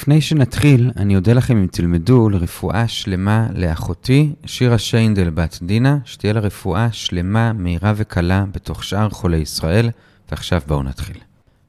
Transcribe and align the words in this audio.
לפני 0.00 0.20
שנתחיל, 0.20 0.90
אני 0.96 1.16
אודה 1.16 1.32
לכם 1.32 1.56
אם 1.56 1.66
תלמדו 1.66 2.28
לרפואה 2.28 2.88
שלמה 2.88 3.46
לאחותי, 3.54 4.32
שירה 4.46 4.78
שיינדל 4.78 5.30
בת 5.30 5.58
דינה, 5.62 5.98
שתהיה 6.04 6.32
לה 6.32 6.40
רפואה 6.40 6.92
שלמה, 6.92 7.52
מהירה 7.52 7.92
וקלה 7.96 8.44
בתוך 8.52 8.84
שאר 8.84 9.10
חולי 9.10 9.36
ישראל, 9.36 9.90
ועכשיו 10.30 10.60
בואו 10.66 10.82
נתחיל. 10.82 11.16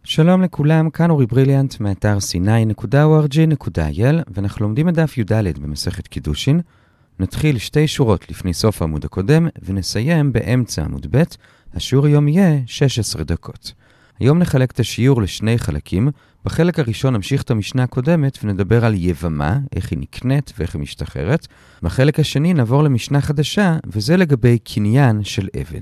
שלום 0.03 0.41
לכולם, 0.41 0.89
כאן 0.89 1.09
אורי 1.09 1.25
בריליאנט 1.25 1.79
מאתר 1.79 2.17
sny.org.il, 2.17 4.15
ואנחנו 4.33 4.65
לומדים 4.65 4.89
את 4.89 4.93
דף 4.93 5.17
י"ד 5.17 5.59
במסכת 5.59 6.07
קידושין. 6.07 6.61
נתחיל 7.19 7.57
שתי 7.57 7.87
שורות 7.87 8.29
לפני 8.29 8.53
סוף 8.53 8.81
העמוד 8.81 9.05
הקודם, 9.05 9.47
ונסיים 9.63 10.33
באמצע 10.33 10.83
עמוד 10.83 11.07
ב'. 11.11 11.23
השיעור 11.73 12.05
היום 12.05 12.27
יהיה 12.27 12.59
16 12.65 13.23
דקות. 13.23 13.73
היום 14.21 14.39
נחלק 14.39 14.71
את 14.71 14.79
השיעור 14.79 15.21
לשני 15.21 15.59
חלקים. 15.59 16.09
בחלק 16.45 16.79
הראשון 16.79 17.13
נמשיך 17.13 17.41
את 17.41 17.51
המשנה 17.51 17.83
הקודמת 17.83 18.37
ונדבר 18.43 18.85
על 18.85 18.93
יבמה, 18.97 19.59
איך 19.75 19.91
היא 19.91 19.99
נקנית 19.99 20.53
ואיך 20.57 20.75
היא 20.75 20.81
משתחררת. 20.81 21.47
בחלק 21.83 22.19
השני 22.19 22.53
נעבור 22.53 22.83
למשנה 22.83 23.21
חדשה, 23.21 23.77
וזה 23.87 24.17
לגבי 24.17 24.57
קניין 24.59 25.23
של 25.23 25.47
עבד. 25.55 25.81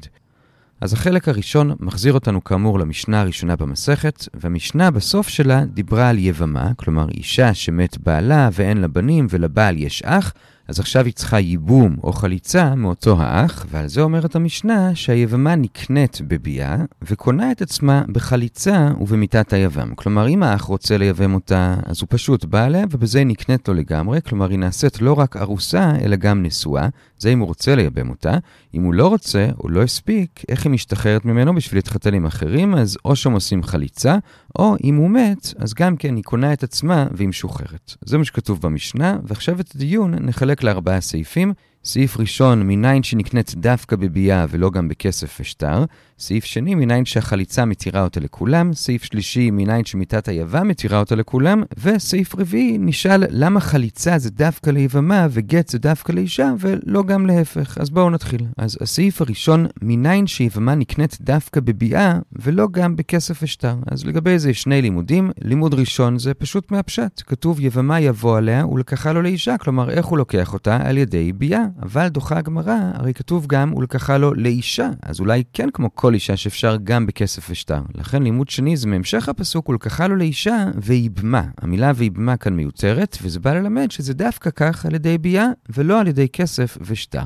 אז 0.82 0.94
החלק 0.94 1.28
הראשון 1.28 1.76
מחזיר 1.80 2.14
אותנו 2.14 2.44
כאמור 2.44 2.80
למשנה 2.80 3.22
הראשונה 3.22 3.56
במסכת, 3.56 4.28
והמשנה 4.34 4.92
בסוף 4.92 5.28
שלה 5.28 5.66
דיברה 5.66 6.10
על 6.10 6.18
יבמה, 6.18 6.72
כלומר 6.76 7.10
אישה 7.10 7.54
שמת 7.54 7.98
בעלה 7.98 8.50
ואין 8.54 8.78
לה 8.78 8.88
בנים 8.88 9.28
ולבעל 9.30 9.78
יש 9.78 10.02
אח, 10.06 10.34
אז 10.70 10.80
עכשיו 10.80 11.06
היא 11.06 11.14
צריכה 11.14 11.40
ייבום 11.40 11.96
או 12.04 12.14
חליצה 12.14 12.76
מאותו 12.76 13.22
האח, 13.22 13.66
ועל 13.70 13.88
זה 13.88 14.02
אומרת 14.02 14.36
המשנה 14.36 14.96
שהיבמה 14.96 15.56
נקנית 15.56 16.22
בביאה, 16.28 16.78
וקונה 17.02 17.52
את 17.52 17.62
עצמה 17.62 18.04
בחליצה 18.08 18.90
ובמיתת 19.00 19.54
היבם. 19.54 19.96
כלומר, 19.96 20.28
אם 20.28 20.44
האח 20.44 20.62
רוצה 20.62 20.98
לייבם 20.98 21.34
אותה, 21.34 21.76
אז 21.86 22.02
הוא 22.02 22.08
פשוט 22.10 22.46
בא 22.46 22.66
אליה, 22.66 22.86
ובזה 22.92 23.20
היא 23.20 23.28
נקנית 23.28 23.68
לו 23.68 23.74
לגמרי, 23.74 24.20
כלומר, 24.22 24.50
היא 24.50 24.60
נעשית 24.60 25.02
לא 25.02 25.14
רק 25.14 25.38
ארוסה, 25.38 25.94
אלא 26.02 26.16
גם 26.16 26.44
נשואה. 26.44 26.88
זה 27.18 27.30
אם 27.30 27.40
הוא 27.40 27.48
רוצה 27.48 27.76
לייבם 27.76 28.10
אותה. 28.10 28.38
אם 28.74 28.84
הוא 28.84 28.94
לא 28.94 29.08
רוצה, 29.08 29.48
או 29.64 29.70
לא 29.70 29.84
הספיק, 29.84 30.44
איך 30.50 30.66
היא 30.66 30.72
משתחררת 30.72 31.26
ממנו 31.26 31.56
בשביל 31.56 31.78
להתחתן 31.78 32.14
עם 32.14 32.26
אחרים, 32.26 32.76
אז 32.76 32.98
או 33.06 33.16
שהם 33.16 33.34
עושים 33.34 33.64
חליצה, 33.64 34.18
או 34.60 34.76
אם 34.84 34.96
הוא 34.96 35.10
מת, 35.10 35.54
אז 35.58 35.74
גם 35.74 35.98
כן 35.98 36.16
היא 36.16 36.24
קונה 36.24 36.54
את 36.54 36.64
עצמה 36.64 37.08
והיא 37.12 37.28
משוחררת. 37.28 37.96
זה 38.06 38.18
מה 38.18 38.26
שכתוב 38.26 38.62
במשנה, 38.62 39.18
ועכשיו 39.24 39.60
את 39.60 39.76
הדיון 39.76 40.14
נחלק 40.14 40.59
לארבעה 40.64 41.02
סעיפים. 41.02 41.54
סעיף 41.84 42.18
ראשון, 42.18 42.64
מניין 42.68 43.04
שנקנית 43.04 43.54
דווקא 43.56 43.96
בביאה 43.96 44.46
ולא 44.50 44.70
גם 44.70 44.88
בכסף 44.88 45.38
ושטר. 45.40 45.86
סעיף 46.20 46.46
שני, 46.46 46.76
מניין 46.76 47.06
שהחליצה 47.06 47.66
מתירה 47.66 48.04
אותה 48.04 48.20
לכולם. 48.20 48.74
סעיף 48.74 49.04
שלישי, 49.04 49.52
מניין 49.52 49.86
שמיתת 49.86 50.28
היבם 50.28 50.68
מתירה 50.68 51.00
אותה 51.00 51.16
לכולם. 51.16 51.64
וסעיף 51.84 52.36
רביעי, 52.36 52.78
נשאל 52.78 53.24
למה 53.30 53.60
חליצה 53.60 54.18
זה 54.18 54.30
דווקא 54.30 54.70
ליבמה 54.70 55.28
וגט 55.30 55.68
זה 55.68 55.80
דווקא 55.80 56.12
לאישה 56.12 56.52
ולא 56.60 57.04
גם 57.04 57.26
להפך. 57.26 57.78
אז 57.78 57.90
בואו 57.90 58.10
נתחיל. 58.10 58.42
אז 58.58 58.78
הסעיף 58.82 59.22
הראשון, 59.22 59.66
מניין 59.82 60.28
שיבמה 60.28 60.76
נקנית 60.76 61.18
דווקא 61.22 61.60
בביאה 61.60 62.20
ולא 62.40 62.68
גם 62.72 62.96
בכסף 62.96 63.40
ושטר. 63.44 63.76
אז 63.92 64.06
לגבי 64.06 64.40
זה 64.40 64.50
יש 64.50 64.62
שני 64.62 64.82
לימודים. 64.82 65.32
לימוד 65.42 65.74
ראשון 65.74 66.20
זה 66.20 66.34
פשוט 66.34 66.72
מהפשט. 66.72 67.22
כתוב 67.28 67.60
יבמה 67.60 68.00
יבוא 68.00 68.38
עליה 68.38 68.68
ולקחה 68.68 69.12
לו 69.12 69.22
לאישה. 69.22 69.58
כלומר, 69.58 69.90
איך 69.90 70.06
הוא 70.06 70.18
לוקח 70.18 70.54
אותה? 70.54 70.78
על 70.84 70.98
ידי 70.98 71.34
ביאה. 71.34 71.64
אבל 71.82 72.08
דוחה 72.08 72.38
הגמרא, 72.38 72.78
הרי 72.94 73.14
כתוב 73.14 73.48
גם 73.48 73.74
ולקחה 73.74 74.18
לו 74.18 74.34
לאישה. 74.34 74.90
אז 75.02 75.20
אולי 75.20 75.44
כן 75.54 75.70
כמו 75.74 75.90
כל 75.96 76.09
אישה 76.14 76.38
שאפשר 76.38 76.78
גם 76.84 77.06
בכסף 77.06 77.50
ושטר. 77.50 77.82
לכן 77.96 78.24
לימוד 78.24 78.50
שני 78.50 78.78
זה 78.78 78.88
מהמשך 78.88 79.30
הפסוק 79.30 79.70
ולקחה 79.70 80.08
לו 80.08 80.16
לאישה 80.16 80.66
ואיבמה. 80.76 81.44
המילה 81.62 81.92
ואיבמה 81.96 82.38
כאן 82.38 82.54
מיותרת, 82.54 83.18
וזה 83.22 83.40
בא 83.40 83.54
ללמד 83.54 83.92
שזה 83.92 84.14
דווקא 84.14 84.50
כך 84.56 84.86
על 84.86 84.96
ידי 84.96 85.18
ביאה 85.18 85.48
ולא 85.70 86.00
על 86.00 86.08
ידי 86.08 86.30
כסף 86.30 86.78
ושטר. 86.82 87.24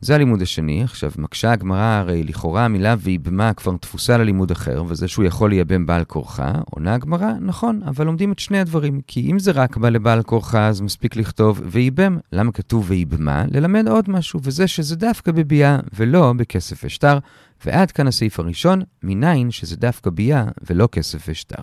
זה 0.00 0.14
הלימוד 0.14 0.42
השני. 0.42 0.82
עכשיו, 0.82 1.10
מקשה 1.18 1.52
הגמרא, 1.52 1.98
הרי 1.98 2.22
לכאורה 2.22 2.64
המילה 2.64 2.94
ואיבמה 2.98 3.54
כבר 3.54 3.76
תפוסה 3.76 4.18
ללימוד 4.18 4.50
אחר, 4.50 4.84
וזה 4.88 5.08
שהוא 5.08 5.24
יכול 5.24 5.50
לייבם 5.50 5.86
בעל 5.86 6.04
כורחה. 6.04 6.52
עונה 6.70 6.94
הגמרא, 6.94 7.32
נכון, 7.40 7.80
אבל 7.86 8.06
לומדים 8.06 8.32
את 8.32 8.38
שני 8.38 8.58
הדברים. 8.58 9.00
כי 9.06 9.30
אם 9.30 9.38
זה 9.38 9.50
רק 9.50 9.76
בא 9.76 9.88
לבעל 9.88 10.22
כורחה, 10.22 10.66
אז 10.66 10.80
מספיק 10.80 11.16
לכתוב 11.16 11.60
ואיבם. 11.64 12.18
למה 12.32 12.52
כתוב 12.52 12.84
ואיבמה? 12.88 13.44
ללמד 13.50 13.88
עוד 13.88 14.10
משהו, 14.10 14.40
וזה 14.42 14.66
שזה 14.66 14.96
דווקא 14.96 15.32
בביאה 15.32 15.78
ולא 15.94 16.32
בכסף 16.36 16.84
ושטר. 16.84 17.18
ועד 17.64 17.90
כאן 17.90 18.06
הסעיף 18.06 18.40
הראשון, 18.40 18.82
מניין 19.02 19.50
שזה 19.50 19.76
דווקא 19.76 20.10
ביאה 20.10 20.44
ולא 20.70 20.88
כסף 20.92 21.24
ושטר. 21.28 21.62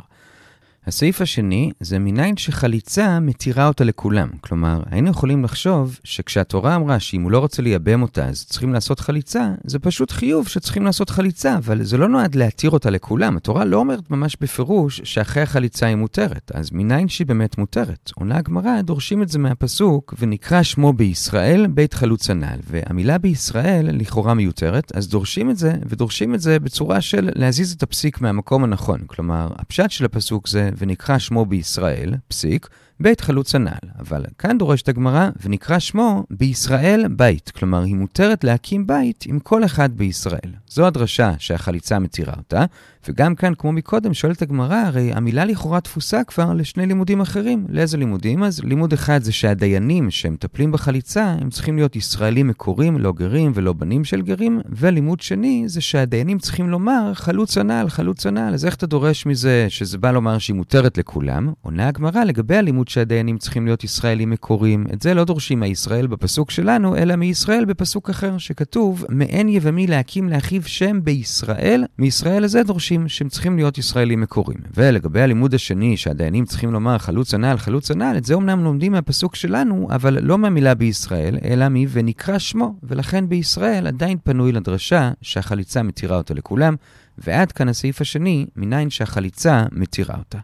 הסעיף 0.88 1.22
השני 1.22 1.72
זה 1.80 2.00
מניין 2.00 2.38
שחליצה 2.38 3.20
מתירה 3.20 3.68
אותה 3.68 3.84
לכולם. 3.84 4.30
כלומר, 4.42 4.82
היינו 4.92 5.10
יכולים 5.10 5.44
לחשוב 5.44 6.00
שכשהתורה 6.04 6.76
אמרה 6.76 7.00
שאם 7.00 7.22
הוא 7.22 7.32
לא 7.32 7.40
רוצה 7.40 7.62
לייבם 7.62 8.02
אותה 8.02 8.28
אז 8.28 8.46
צריכים 8.46 8.74
לעשות 8.74 9.00
חליצה, 9.00 9.52
זה 9.66 9.80
פשוט 9.80 10.12
חיוב 10.12 10.48
שצריכים 10.48 10.86
לעשות 10.86 11.10
חליצה, 11.10 11.58
אבל 11.58 11.84
זה 11.84 11.98
לא 11.98 12.10
נועד 12.10 12.36
להתיר 12.36 12.70
אותה 12.70 12.90
לכולם. 12.90 13.38
התורה 13.38 13.66
לא 13.66 13.78
אומרת 13.78 14.12
ממש 14.12 14.38
בפירוש 14.42 15.02
שאחרי 15.04 15.44
החליצה 15.44 15.86
היא 15.86 15.96
מותרת, 15.96 16.52
אז 16.54 16.70
מניין 16.72 17.08
שהיא 17.08 17.28
באמת 17.28 17.58
מותרת. 17.58 18.12
עונה 18.16 18.38
הגמרא, 18.38 18.82
דורשים 18.82 19.22
את 19.22 19.30
זה 19.30 19.40
מהפסוק, 19.40 20.14
ונקרא 20.20 20.64
שמו 20.64 20.94
בישראל 20.94 21.68
בית 21.68 21.94
חלוץ 21.94 22.30
הנ"ל. 22.30 22.60
והמילה 22.70 23.18
בישראל 23.18 23.90
לכאורה 23.92 24.34
מיותרת, 24.34 24.92
אז 24.96 25.08
דורשים 25.08 25.50
את 25.50 25.58
זה, 25.58 25.74
ודורשים 25.90 26.36
את 26.36 26.42
זה 26.42 26.60
בצורה 26.60 27.02
של 27.02 27.30
להזיז 27.36 27.72
את 27.74 27.84
הפסיק 27.84 28.22
מהמקום 28.22 28.64
הנכון. 28.64 29.00
כלומר, 29.08 29.48
הפשט 29.56 29.92
של 29.92 30.06
הפסוק 30.06 30.48
זה 30.48 30.70
ונקרא 30.78 31.18
שמו 31.18 31.46
בישראל, 31.46 32.14
פסיק, 32.28 32.70
בית 33.00 33.22
חלוץ 33.22 33.56
הנ"ל. 33.56 33.90
אבל 34.00 34.26
כאן 34.38 34.58
דורשת 34.58 34.90
הגמרא, 34.90 35.30
ונקרא 35.42 35.80
שמו 35.80 36.24
בישראל 36.30 37.06
בית. 37.08 37.50
כלומר, 37.50 37.84
היא 37.84 37.96
מותרת 37.96 38.44
להקים 38.44 38.88
בית 38.88 39.24
עם 39.28 39.40
כל 39.40 39.66
אחד 39.66 39.98
בישראל. 39.98 40.54
זו 40.68 40.88
הדרשה 40.88 41.34
שהחליצה 41.40 42.00
מתירה 42.00 42.34
אותה, 42.38 42.66
וגם 43.09 43.36
כאן, 43.36 43.53
כמו 43.58 43.72
מקודם, 43.72 44.14
שואלת 44.14 44.41
הגמרא, 44.41 44.75
הרי 44.75 45.14
המילה 45.14 45.46
לכאורה 45.46 45.81
תפוסה 45.81 46.24
כבר 46.24 46.53
לשני 46.53 46.86
לימודים 46.86 47.22
אחרים. 47.22 47.66
לאיזה 47.69 47.97
לימודים? 47.97 48.44
אז 48.44 48.64
לימוד 48.64 48.94
אחד 48.94 49.24
זה 49.24 49.31
שהדיינים 49.31 50.12
שמטפלים 50.12 50.72
בחליצה, 50.72 51.36
הם 51.42 51.50
צריכים 51.50 51.75
להיות 51.75 51.96
ישראלים 51.96 52.47
מקורים, 52.47 52.97
לא 52.97 53.13
גרים 53.13 53.52
ולא 53.56 53.74
בנים 53.74 54.03
של 54.03 54.22
גרים, 54.22 54.62
ולימוד 54.69 55.22
שני 55.22 55.63
זה 55.68 55.81
שהדיינים 55.81 56.40
צריכים 56.40 56.69
לומר 56.69 57.12
חלוץ 57.13 57.58
הנ"ל, 57.58 57.86
חלוץ 57.90 58.25
הנ"ל. 58.25 58.53
אז 58.53 58.66
איך 58.66 58.75
אתה 58.75 58.86
דורש 58.86 59.25
מזה 59.25 59.66
שזה 59.69 59.97
בא 59.97 60.12
לומר 60.12 60.38
שהיא 60.38 60.56
מותרת 60.56 60.97
לכולם? 60.97 61.53
עונה 61.62 61.88
הגמרא 61.88 62.24
לגבי 62.24 62.56
הלימוד 62.56 62.88
שהדיינים 62.88 63.38
צריכים 63.38 63.66
להיות 63.66 63.84
ישראלים 63.84 64.30
מקורים. 64.30 64.86
את 64.94 65.02
זה 65.02 65.13
לא 65.13 65.24
דורשים 65.24 65.59
מהישראל 65.59 66.08
בפסוק 66.08 66.52
שלנו, 66.52 66.96
אלא 66.96 67.16
מישראל 67.16 67.66
בפסוק 67.66 68.09
אחר, 68.09 68.38
שכתוב, 68.38 69.06
מעין 69.09 69.50
יבמי 69.50 69.88
להקים 69.88 70.30
לאחיו 70.30 70.62
שם 70.66 71.00
בישראל, 71.03 71.86
מישראל 72.00 72.44
הזה 72.44 72.63
דורשים 72.63 72.93
שהם 73.08 73.30
צריכים 73.30 73.56
להיות 73.56 73.78
ישראלים 73.78 74.22
מקורים. 74.22 74.58
ולגבי 74.76 75.22
הלימוד 75.22 75.54
השני, 75.54 75.98
שהדיינים 75.98 76.46
צריכים 76.46 76.74
לומר 76.74 76.98
חלוץ 76.98 77.34
הנ"ל, 77.34 77.58
חלוץ 77.58 77.92
הנ"ל, 77.92 78.14
את 78.18 78.26
זה 78.26 78.34
אומנם 78.34 78.64
לומדים 78.64 78.92
מהפסוק 78.92 79.36
שלנו, 79.36 79.88
אבל 79.92 80.18
לא 80.22 80.38
מהמילה 80.38 80.76
בישראל, 80.76 81.38
אלא 81.44 81.70
מ 81.70 81.76
ונקרא 81.90 82.38
שמו, 82.38 82.76
ולכן 82.84 83.30
בישראל 83.30 83.88
עדיין 83.88 84.18
פנוי 84.24 84.52
לדרשה 84.52 85.12
שהחליצה 85.22 85.84
מתירה 85.84 86.18
אותה 86.18 86.34
לכולם, 86.34 86.76
ועד 87.18 87.52
כאן 87.52 87.70
הסעיף 87.70 88.02
השני, 88.02 88.46
מניין 88.56 88.90
שהחליצה 88.90 89.64
מתירה 89.72 90.16
אותה. 90.18 90.40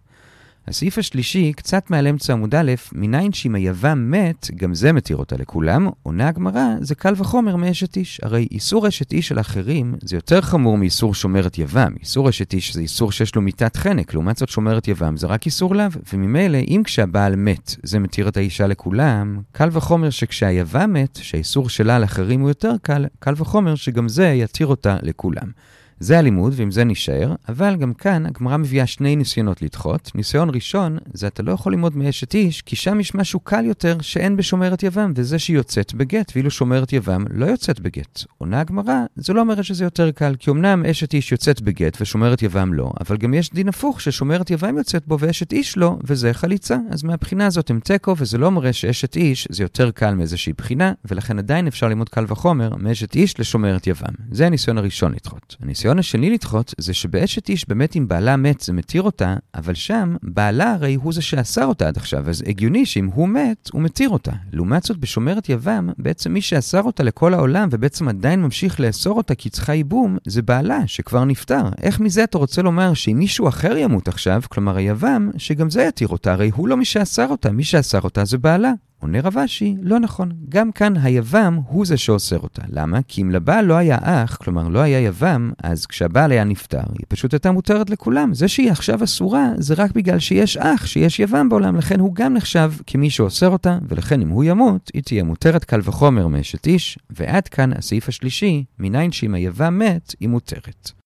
הסעיף 0.69 0.97
השלישי, 0.97 1.53
קצת 1.55 1.89
מעל 1.89 2.07
אמצע 2.07 2.33
עמוד 2.33 2.55
א', 2.55 2.71
מניין 2.93 3.33
שאם 3.33 3.55
היוון 3.55 4.11
מת, 4.11 4.47
גם 4.55 4.73
זה 4.73 4.93
מתיר 4.93 5.17
אותה 5.17 5.35
לכולם, 5.35 5.89
עונה 6.03 6.27
הגמרא, 6.27 6.65
זה 6.81 6.95
קל 6.95 7.13
וחומר 7.17 7.55
מאשת 7.55 7.97
איש. 7.97 8.19
הרי 8.23 8.47
איסור 8.51 8.87
אשת 8.87 9.11
איש 9.11 9.27
של 9.27 9.39
אחרים 9.39 9.95
זה 10.01 10.17
יותר 10.17 10.41
חמור 10.41 10.77
מאיסור 10.77 11.13
שומרת 11.13 11.57
יבם. 11.57 11.93
איסור 11.99 12.29
אשת 12.29 12.53
איש 12.53 12.73
זה 12.73 12.81
איסור 12.81 13.11
שיש 13.11 13.35
לו 13.35 13.41
מיתת 13.41 13.75
חנק, 13.75 14.13
לעומת 14.13 14.37
זאת 14.37 14.49
שומרת 14.49 14.87
יבם 14.87 15.17
זה 15.17 15.27
רק 15.27 15.45
איסור 15.45 15.75
לאו. 15.75 15.85
וממילא, 16.13 16.57
אם 16.57 16.81
כשהבעל 16.85 17.35
מת 17.35 17.75
זה 17.83 17.99
מתיר 17.99 18.27
את 18.27 18.37
האישה 18.37 18.67
לכולם, 18.67 19.41
קל 19.51 19.69
וחומר 19.71 20.09
שכשהיבם 20.09 20.93
מת, 20.93 21.19
שהאיסור 21.21 21.69
שלה 21.69 21.99
לאחרים 21.99 22.41
הוא 22.41 22.49
יותר 22.49 22.73
קל, 22.81 23.05
קל 23.19 23.33
וחומר 23.37 23.75
שגם 23.75 24.09
זה 24.09 24.27
יתיר 24.27 24.67
אותה 24.67 24.97
לכולם. 25.01 25.51
זה 25.99 26.19
הלימוד, 26.19 26.53
ועם 26.55 26.71
זה 26.71 26.83
נשאר, 26.83 27.35
אבל 27.49 27.75
גם 27.75 27.93
כאן 27.93 28.25
הגמרא 28.25 28.57
מביאה 28.57 28.87
שני 28.87 29.15
ניסיונות 29.15 29.61
לדחות. 29.61 30.11
ניסיון 30.15 30.49
ראשון, 30.49 30.97
זה 31.13 31.27
אתה 31.27 31.43
לא 31.43 31.51
יכול 31.51 31.71
ללמוד 31.71 31.97
מאשת 31.97 32.33
איש, 32.33 32.61
כי 32.61 32.75
שם 32.75 32.99
יש 32.99 33.15
משהו 33.15 33.39
קל 33.39 33.65
יותר 33.65 33.97
שאין 34.01 34.37
בשומרת 34.37 34.83
יבם, 34.83 35.13
וזה 35.15 35.39
שהיא 35.39 35.57
יוצאת 35.57 35.93
בגט, 35.93 36.31
ואילו 36.35 36.51
שומרת 36.51 36.93
יבם 36.93 37.25
לא 37.29 37.45
יוצאת 37.45 37.79
בגט. 37.79 38.23
עונה 38.37 38.59
הגמרא, 38.59 38.93
זה 39.15 39.33
לא 39.33 39.41
אומר 39.41 39.61
שזה 39.61 39.83
יותר 39.83 40.11
קל, 40.11 40.35
כי 40.39 40.51
אמנם 40.51 40.85
אשת 40.85 41.13
איש 41.13 41.31
יוצאת 41.31 41.61
בגט 41.61 41.97
ושומרת 42.01 42.41
יבם 42.41 42.73
לא, 42.73 42.91
אבל 43.01 43.17
גם 43.17 43.33
יש 43.33 43.53
דין 43.53 43.69
הפוך 43.69 44.01
ששומרת 44.01 44.49
יבם 44.49 44.77
יוצאת 44.77 45.07
בו 45.07 45.19
ואשת 45.19 45.53
איש 45.53 45.77
לא, 45.77 45.97
וזה 46.03 46.33
חליצה. 46.33 46.77
אז 46.89 47.03
מהבחינה 47.03 47.45
הזאת 47.45 47.69
הם 47.69 47.79
תיקו, 47.79 48.15
וזה 48.17 48.37
לא 48.37 48.51
מראה 48.51 48.73
שאשת 48.73 49.15
איש 49.15 49.47
זה 49.51 49.63
יותר 49.63 49.91
קל 49.91 50.13
מאיזושהי 50.13 50.53
בחינה, 50.57 50.93
ולכן 51.05 51.39
עדיין 51.39 51.67
אפשר 51.67 51.87
ללמוד 51.87 52.09
קל 52.09 52.25
וחומר 52.27 52.75
מאשת 52.75 53.15
איש 53.15 53.39
לשומרת 53.39 53.87
יבם. 53.87 54.13
זה 54.31 54.45
הניסיון 54.45 54.77
הראשון 54.77 55.11
לדחות. 55.11 55.55
הניסיון 55.61 55.88
הניסיון 55.89 55.99
השני 55.99 56.29
לדחות 56.29 56.73
זה 56.77 56.93
שבאשת 56.93 57.49
איש 57.49 57.69
באמת 57.69 57.95
אם 57.95 58.07
בעלה 58.07 58.37
מת 58.37 58.61
זה 58.61 58.73
מתיר 58.73 59.01
אותה, 59.01 59.35
אבל 59.55 59.73
שם 59.73 60.15
בעלה 60.23 60.73
הרי 60.73 60.95
הוא 60.95 61.13
זה 61.13 61.21
שאסר 61.21 61.65
אותה 61.65 61.87
עד 61.87 61.97
עכשיו, 61.97 62.29
אז 62.29 62.43
הגיוני 62.47 62.85
שאם 62.85 63.05
הוא 63.13 63.29
מת, 63.29 63.69
הוא 63.73 63.81
מתיר 63.81 64.09
אותה. 64.09 64.31
לעומת 64.53 64.83
זאת, 64.83 64.97
בשומרת 64.97 65.49
יבם, 65.49 65.89
בעצם 65.97 66.33
מי 66.33 66.41
שאסר 66.41 66.83
אותה 66.83 67.03
לכל 67.03 67.33
העולם 67.33 67.69
ובעצם 67.71 68.07
עדיין 68.07 68.41
ממשיך 68.41 68.79
לאסור 68.79 69.17
אותה 69.17 69.35
כי 69.35 69.49
צריכה 69.49 69.73
ייבום, 69.73 70.17
זה 70.27 70.41
בעלה 70.41 70.79
שכבר 70.87 71.25
נפטר. 71.25 71.63
איך 71.81 71.99
מזה 71.99 72.23
אתה 72.23 72.37
רוצה 72.37 72.61
לומר 72.61 72.93
שאם 72.93 73.15
מישהו 73.19 73.47
אחר 73.47 73.77
ימות 73.77 74.07
עכשיו, 74.07 74.41
כלומר 74.49 74.77
היבם, 74.77 75.29
שגם 75.37 75.69
זה 75.69 75.81
יתיר 75.81 76.07
אותה, 76.07 76.31
הרי 76.31 76.51
הוא 76.55 76.67
לא 76.67 76.77
מי 76.77 76.85
שאסר 76.85 77.27
אותה, 77.27 77.51
מי 77.51 77.63
שאסר 77.63 78.01
אותה 78.01 78.25
זה 78.25 78.37
בעלה. 78.37 78.71
עונה 78.99 79.21
רב 79.21 79.37
אשי, 79.37 79.75
לא 79.81 79.99
נכון. 79.99 80.31
גם 80.49 80.71
כאן 80.71 80.97
היבם 80.97 81.59
הוא 81.67 81.85
זה 81.85 81.97
שאוסר 81.97 82.39
אותה. 82.39 82.61
למה? 82.69 82.99
כי 83.07 83.21
אם 83.21 83.31
לבעל 83.31 83.65
לא 83.65 83.73
היה 83.73 83.97
אח, 84.01 84.35
כלומר 84.35 84.67
לא 84.67 84.79
היה 84.79 84.99
יבם, 84.99 85.51
אז 85.63 85.85
כשהבעל 85.85 86.31
היה 86.31 86.43
נפטר, 86.43 86.83
היא 86.97 87.05
פשוט 87.07 87.33
הייתה 87.33 87.51
מותרת 87.51 87.89
לכולם. 87.89 88.33
זה 88.33 88.47
שהיא 88.47 88.71
עכשיו 88.71 89.03
אסורה, 89.03 89.49
זה 89.57 89.73
רק 89.77 89.91
בגלל 89.91 90.19
שיש 90.19 90.57
אח, 90.57 90.85
שיש 90.85 91.19
יבם 91.19 91.49
בעולם, 91.49 91.75
לכן 91.75 91.99
הוא 91.99 92.15
גם 92.15 92.33
נחשב 92.33 92.73
כמי 92.87 93.09
שאוסר 93.09 93.49
אותה, 93.49 93.77
ולכן 93.87 94.21
אם 94.21 94.29
הוא 94.29 94.43
ימות, 94.43 94.91
היא 94.93 95.03
תהיה 95.03 95.23
מותרת 95.23 95.63
קל 95.63 95.79
וחומר 95.83 96.27
מאשת 96.27 96.67
איש. 96.67 96.99
ועד 97.09 97.47
כאן 97.47 97.73
הסעיף 97.73 98.09
השלישי, 98.09 98.63
מניין 98.79 99.11
שאם 99.11 99.33
היבם 99.33 99.79
מת, 99.79 100.15
היא 100.19 100.29
מותרת. 100.29 100.98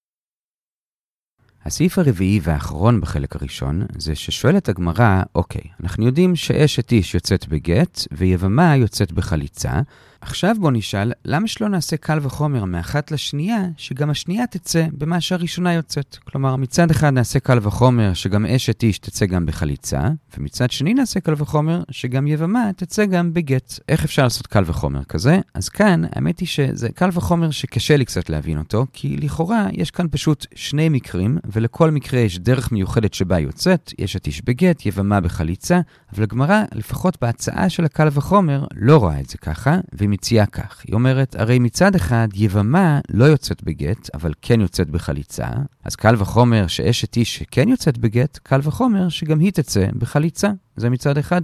הסעיף 1.65 2.00
הרביעי 2.00 2.39
והאחרון 2.44 3.01
בחלק 3.01 3.36
הראשון 3.36 3.86
זה 3.98 4.15
ששואלת 4.15 4.69
הגמרא, 4.69 5.24
אוקיי, 5.36 5.62
אנחנו 5.83 6.06
יודעים 6.06 6.36
שאשת 6.36 6.92
איש 6.92 7.13
יוצאת 7.13 7.48
בגט 7.48 8.00
ויבמה 8.12 8.75
יוצאת 8.75 9.12
בחליצה, 9.12 9.81
עכשיו 10.24 10.56
בוא 10.60 10.72
נשאל, 10.72 11.12
למה 11.25 11.48
שלא 11.48 11.70
נעשה 11.70 11.98
קל 11.98 12.20
וחומר 12.22 12.66
מאחת 12.66 13.12
לשנייה, 13.12 13.62
שגם 13.78 14.10
השנייה 14.10 14.48
תצא 14.48 14.86
במה 14.92 15.22
שהראשונה 15.22 15.74
יוצאת? 15.74 16.18
כלומר, 16.24 16.56
מצד 16.56 16.92
אחד 16.92 17.10
נעשה 17.10 17.40
קל 17.40 17.60
וחומר 17.62 18.14
שגם 18.14 18.46
אשת 18.46 18.84
איש 18.84 18.98
תצא 18.98 19.25
גם 19.25 19.46
בחליצה, 19.46 20.02
ומצד 20.38 20.72
שני 20.72 20.94
נעשה 20.94 21.20
קל 21.20 21.34
וחומר 21.38 21.84
שגם 21.92 22.28
יבמה 22.28 22.70
תצא 22.75 23.06
גם 23.06 23.34
בגט. 23.34 23.80
איך 23.90 24.04
אפשר 24.04 24.24
לעשות 24.24 24.48
קל 24.48 24.64
וחומר 24.66 25.04
כזה? 25.04 25.40
אז 25.54 25.70
כאן, 25.70 26.02
האמת 26.12 26.40
היא 26.40 26.48
שזה 26.48 26.90
קל 26.90 27.10
וחומר 27.14 27.52
שקשה 27.52 27.98
לי 27.98 28.06
קצת 28.06 28.30
להבין 28.30 28.58
אותו, 28.58 28.86
כי 28.94 29.18
לכאורה 29.18 29.68
יש 29.72 29.92
כאן 29.92 30.08
פשוט 30.12 30.46
שני 30.56 30.90
מקרים, 30.90 31.38
ולכל 31.46 31.92
מקרה 31.92 32.19
יש 32.19 32.40
דרך 32.40 32.72
מיוחדת 32.72 33.14
שבה 33.14 33.40
יוצאת, 33.40 33.94
אשת 34.04 34.28
איש 34.28 34.42
בגט, 34.42 34.86
יבמה 34.86 35.22
בחליצה, 35.22 35.80
אבל 36.14 36.24
הגמרא, 36.24 36.64
לפחות 36.74 37.18
בהצעה 37.22 37.69
של 37.69 37.86
הקל 37.86 38.08
וחומר, 38.12 38.66
לא 38.76 38.98
רואה 38.98 39.19
את 39.19 39.30
זה 39.30 39.38
ככה, 39.38 39.78
והיא 39.94 40.12
מציעה 40.13 40.45
כך. 40.45 40.81
היא 40.88 40.94
אומרת, 40.94 41.36
הרי 41.36 41.60
מצד 41.60 41.95
אחד, 41.95 42.27
יבמה 42.33 43.00
לא 43.10 43.25
יוצאת 43.25 43.63
בגט, 43.63 44.10
אבל 44.13 44.33
כן 44.42 44.62
יוצאת 44.62 44.89
בחליצה, 44.89 45.48
אז 45.83 45.95
קל 45.95 46.15
וחומר 46.18 46.68
שאשת 46.68 47.18
איש 47.18 47.38
שכן 47.38 47.69
יוצאת 47.69 47.98
בגט, 47.98 48.39
קל 48.44 48.60
וחומר 48.63 49.10
שגם 49.10 49.39
היא 49.39 49.51
תצא 49.51 49.88
בחליצה. 50.00 50.50
זה 50.75 50.89
מצד 50.89 51.18
אחד. 51.18 51.42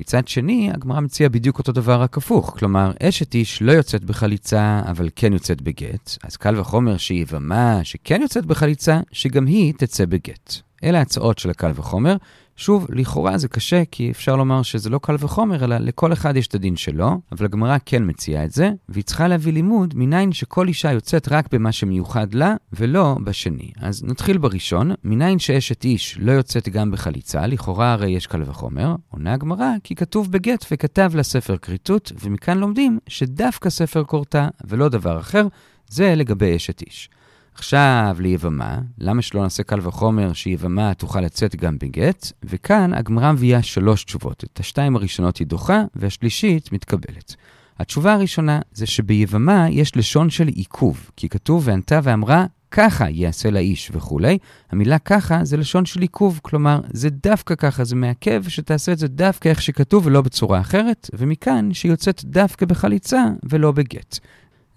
מצד 0.00 0.28
שני, 0.28 0.70
הגמרא 0.74 1.00
מציעה 1.00 1.28
בדיוק 1.28 1.58
אותו 1.58 1.72
דבר 1.72 2.00
רק 2.00 2.16
הפוך. 2.16 2.54
כלומר, 2.58 2.92
אשת 3.02 3.34
איש 3.34 3.62
לא 3.62 3.72
יוצאת 3.72 4.04
בחליצה, 4.04 4.82
אבל 4.86 5.08
כן 5.16 5.32
יוצאת 5.32 5.62
בגט, 5.62 6.16
אז 6.24 6.36
קל 6.36 6.60
וחומר 6.60 6.96
שיבמה 6.96 7.80
שכן 7.82 8.22
יוצאת 8.22 8.46
בחליצה, 8.46 9.00
שגם 9.12 9.46
היא 9.46 9.74
תצא 9.76 10.04
בגט. 10.04 10.54
אלה 10.84 10.98
ההצעות 10.98 11.38
של 11.38 11.50
הקל 11.50 11.72
וחומר, 11.74 12.16
שוב, 12.56 12.86
לכאורה 12.92 13.38
זה 13.38 13.48
קשה, 13.48 13.82
כי 13.90 14.10
אפשר 14.10 14.36
לומר 14.36 14.62
שזה 14.62 14.90
לא 14.90 14.98
קל 14.98 15.16
וחומר, 15.18 15.64
אלא 15.64 15.76
לכל 15.78 16.12
אחד 16.12 16.36
יש 16.36 16.46
את 16.46 16.54
הדין 16.54 16.76
שלו, 16.76 17.20
אבל 17.32 17.44
הגמרא 17.44 17.76
כן 17.86 18.02
מציעה 18.06 18.44
את 18.44 18.52
זה, 18.52 18.70
והיא 18.88 19.04
צריכה 19.04 19.28
להביא 19.28 19.52
לימוד 19.52 19.94
מניין 19.96 20.32
שכל 20.32 20.68
אישה 20.68 20.92
יוצאת 20.92 21.28
רק 21.32 21.54
במה 21.54 21.72
שמיוחד 21.72 22.34
לה, 22.34 22.54
ולא 22.72 23.16
בשני. 23.24 23.70
אז 23.80 24.04
נתחיל 24.04 24.38
בראשון, 24.38 24.92
מניין 25.04 25.38
שאשת 25.38 25.84
איש 25.84 26.18
לא 26.20 26.32
יוצאת 26.32 26.68
גם 26.68 26.90
בחליצה, 26.90 27.46
לכאורה 27.46 27.92
הרי 27.92 28.10
יש 28.10 28.26
קל 28.26 28.42
וחומר, 28.46 28.94
עונה 29.08 29.34
הגמרא 29.34 29.70
כי 29.84 29.94
כתוב 29.94 30.32
בגט 30.32 30.64
וכתב 30.70 31.12
לה 31.14 31.22
ספר 31.22 31.56
כריתות, 31.56 32.12
ומכאן 32.24 32.58
לומדים 32.58 32.98
שדווקא 33.08 33.70
ספר 33.70 34.04
כורתה, 34.04 34.48
ולא 34.64 34.88
דבר 34.88 35.20
אחר, 35.20 35.46
זה 35.88 36.14
לגבי 36.14 36.56
אשת 36.56 36.82
איש. 36.82 37.10
עכשיו 37.58 38.16
ליבמה, 38.20 38.78
למה 38.98 39.22
שלא 39.22 39.42
נעשה 39.42 39.62
קל 39.62 39.78
וחומר 39.82 40.32
שיבמה 40.32 40.94
תוכל 40.94 41.20
לצאת 41.20 41.56
גם 41.56 41.78
בגט? 41.78 42.32
וכאן 42.44 42.92
הגמרא 42.94 43.32
מביאה 43.32 43.62
שלוש 43.62 44.04
תשובות. 44.04 44.44
את 44.44 44.60
השתיים 44.60 44.96
הראשונות 44.96 45.36
היא 45.36 45.46
דוחה, 45.46 45.82
והשלישית 45.94 46.72
מתקבלת. 46.72 47.36
התשובה 47.78 48.14
הראשונה 48.14 48.60
זה 48.72 48.86
שביבמה 48.86 49.66
יש 49.70 49.96
לשון 49.96 50.30
של 50.30 50.46
עיכוב, 50.46 51.10
כי 51.16 51.28
כתוב 51.28 51.62
וענתה 51.66 52.00
ואמרה, 52.02 52.46
ככה 52.70 53.10
יעשה 53.10 53.50
לאיש 53.50 53.90
וכולי. 53.94 54.38
המילה 54.70 54.98
ככה 54.98 55.44
זה 55.44 55.56
לשון 55.56 55.86
של 55.86 56.00
עיכוב, 56.00 56.40
כלומר, 56.42 56.80
זה 56.92 57.10
דווקא 57.10 57.54
ככה, 57.54 57.84
זה 57.84 57.96
מעכב 57.96 58.44
שתעשה 58.48 58.92
את 58.92 58.98
זה 58.98 59.08
דווקא 59.08 59.48
איך 59.48 59.62
שכתוב 59.62 60.06
ולא 60.06 60.20
בצורה 60.20 60.60
אחרת, 60.60 61.10
ומכאן 61.14 61.72
שהיא 61.72 61.92
יוצאת 61.92 62.24
דווקא 62.24 62.66
בחליצה 62.66 63.24
ולא 63.50 63.72
בגט. 63.72 64.18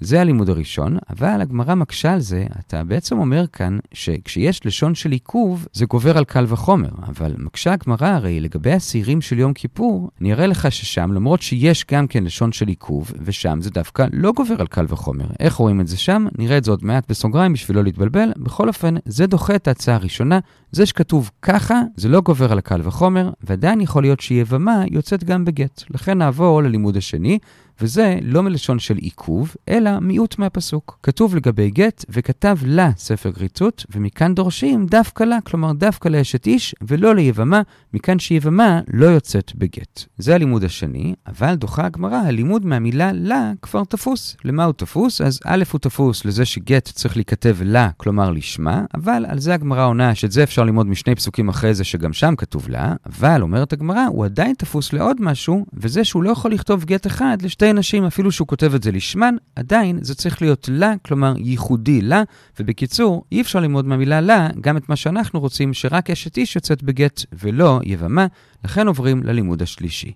זה 0.01 0.21
הלימוד 0.21 0.49
הראשון, 0.49 0.97
אבל 1.09 1.41
הגמרא 1.41 1.75
מקשה 1.75 2.13
על 2.13 2.19
זה, 2.19 2.45
אתה 2.59 2.83
בעצם 2.83 3.17
אומר 3.17 3.47
כאן 3.47 3.77
שכשיש 3.93 4.65
לשון 4.65 4.95
של 4.95 5.11
עיכוב, 5.11 5.67
זה 5.73 5.85
גובר 5.85 6.17
על 6.17 6.23
קל 6.25 6.45
וחומר, 6.47 6.89
אבל 7.07 7.33
מקשה 7.37 7.73
הגמרא 7.73 8.07
הרי 8.07 8.39
לגבי 8.39 8.71
השעירים 8.71 9.21
של 9.21 9.39
יום 9.39 9.53
כיפור, 9.53 10.09
אני 10.21 10.33
אראה 10.33 10.47
לך 10.47 10.71
ששם, 10.71 11.11
למרות 11.11 11.41
שיש 11.41 11.85
גם 11.91 12.07
כן 12.07 12.23
לשון 12.23 12.51
של 12.51 12.67
עיכוב, 12.67 13.11
ושם 13.25 13.61
זה 13.61 13.69
דווקא 13.69 14.05
לא 14.13 14.31
גובר 14.31 14.55
על 14.59 14.67
קל 14.67 14.85
וחומר. 14.87 15.25
איך 15.39 15.53
רואים 15.53 15.81
את 15.81 15.87
זה 15.87 15.97
שם? 15.97 16.25
נראה 16.37 16.57
את 16.57 16.63
זה 16.63 16.71
עוד 16.71 16.85
מעט 16.85 17.09
בסוגריים 17.09 17.53
בשביל 17.53 17.77
לא 17.77 17.83
להתבלבל. 17.83 18.31
בכל 18.37 18.67
אופן, 18.67 18.95
זה 19.05 19.27
דוחה 19.27 19.55
את 19.55 19.67
ההצעה 19.67 19.95
הראשונה. 19.95 20.39
זה 20.71 20.85
שכתוב 20.85 21.31
ככה, 21.41 21.81
זה 21.95 22.09
לא 22.09 22.21
גובר 22.21 22.51
על 22.51 22.57
הקל 22.57 22.81
וחומר, 22.83 23.29
ועדיין 23.43 23.81
יכול 23.81 24.03
להיות 24.03 24.19
שיבמה 24.19 24.83
יוצאת 24.91 25.23
גם 25.23 25.45
בגט. 25.45 25.83
לכן 25.89 26.17
נעבור 26.17 26.63
ללימוד 26.63 26.97
השני. 26.97 27.39
וזה 27.81 28.19
לא 28.21 28.43
מלשון 28.43 28.79
של 28.79 28.97
עיכוב, 28.97 29.55
אלא 29.69 29.99
מיעוט 29.99 30.39
מהפסוק. 30.39 30.99
כתוב 31.03 31.35
לגבי 31.35 31.69
גט, 31.69 32.05
וכתב 32.09 32.57
לה 32.65 32.91
ספר 32.97 33.29
גריצות, 33.29 33.85
ומכאן 33.95 34.35
דורשים 34.35 34.85
דווקא 34.85 35.23
לה, 35.23 35.37
כלומר 35.43 35.73
דווקא 35.73 36.09
לאשת 36.09 36.45
איש, 36.47 36.75
ולא 36.81 37.15
ליבמה, 37.15 37.61
מכאן 37.93 38.19
שיבמה 38.19 38.81
לא 38.93 39.05
יוצאת 39.05 39.51
בגט. 39.55 40.03
זה 40.17 40.35
הלימוד 40.35 40.63
השני, 40.63 41.13
אבל 41.27 41.55
דוחה 41.55 41.85
הגמרא, 41.85 42.15
הלימוד 42.15 42.65
מהמילה 42.65 43.11
לה 43.13 43.51
כבר 43.61 43.83
תפוס. 43.83 44.37
למה 44.45 44.63
הוא 44.63 44.73
תפוס? 44.73 45.21
אז 45.21 45.39
א' 45.45 45.63
הוא 45.71 45.79
תפוס 45.79 46.25
לזה 46.25 46.45
שגט 46.45 46.85
צריך 46.85 47.15
להיכתב 47.15 47.57
לה, 47.61 47.89
כלומר 47.97 48.31
לשמה, 48.31 48.85
אבל 48.95 49.25
על 49.27 49.39
זה 49.39 49.53
הגמרא 49.53 49.85
עונה 49.85 50.15
שאת 50.15 50.31
זה 50.31 50.43
אפשר 50.43 50.63
ללמוד 50.63 50.87
משני 50.87 51.15
פסוקים 51.15 51.49
אחרי 51.49 51.73
זה 51.73 51.83
שגם 51.83 52.13
שם 52.13 52.33
כתוב 52.37 52.69
לה, 52.69 52.93
אבל 53.05 53.41
אומרת 53.41 53.73
הגמרא, 53.73 54.05
הוא 54.05 54.25
עדיין 54.25 54.53
תפוס 54.57 54.93
לעוד 54.93 55.17
משהו, 55.19 55.65
וזה 55.73 56.03
שהוא 56.03 56.23
לא 56.23 56.29
יכול 56.29 56.51
לכתוב 56.51 56.85
גט 56.85 57.07
אחד 57.07 57.37
לשתי 57.41 57.68
נשים, 57.73 58.05
אפילו 58.05 58.31
שהוא 58.31 58.47
כותב 58.47 58.75
את 58.75 58.83
זה 58.83 58.91
לשמן, 58.91 59.35
עדיין 59.55 59.99
זה 60.01 60.15
צריך 60.15 60.41
להיות 60.41 60.69
לה, 60.71 60.93
כלומר 61.05 61.33
ייחודי 61.37 62.01
לה, 62.01 62.23
ובקיצור, 62.59 63.23
אי 63.31 63.41
אפשר 63.41 63.59
ללמוד 63.59 63.85
מהמילה 63.85 64.21
לה 64.21 64.47
גם 64.61 64.77
את 64.77 64.89
מה 64.89 64.95
שאנחנו 64.95 65.39
רוצים, 65.39 65.73
שרק 65.73 66.09
אשת 66.09 66.37
איש 66.37 66.55
יוצאת 66.55 66.83
בגט 66.83 67.21
ולא 67.33 67.79
יבמה, 67.83 68.27
לכן 68.65 68.87
עוברים 68.87 69.23
ללימוד 69.23 69.61
השלישי. 69.61 70.11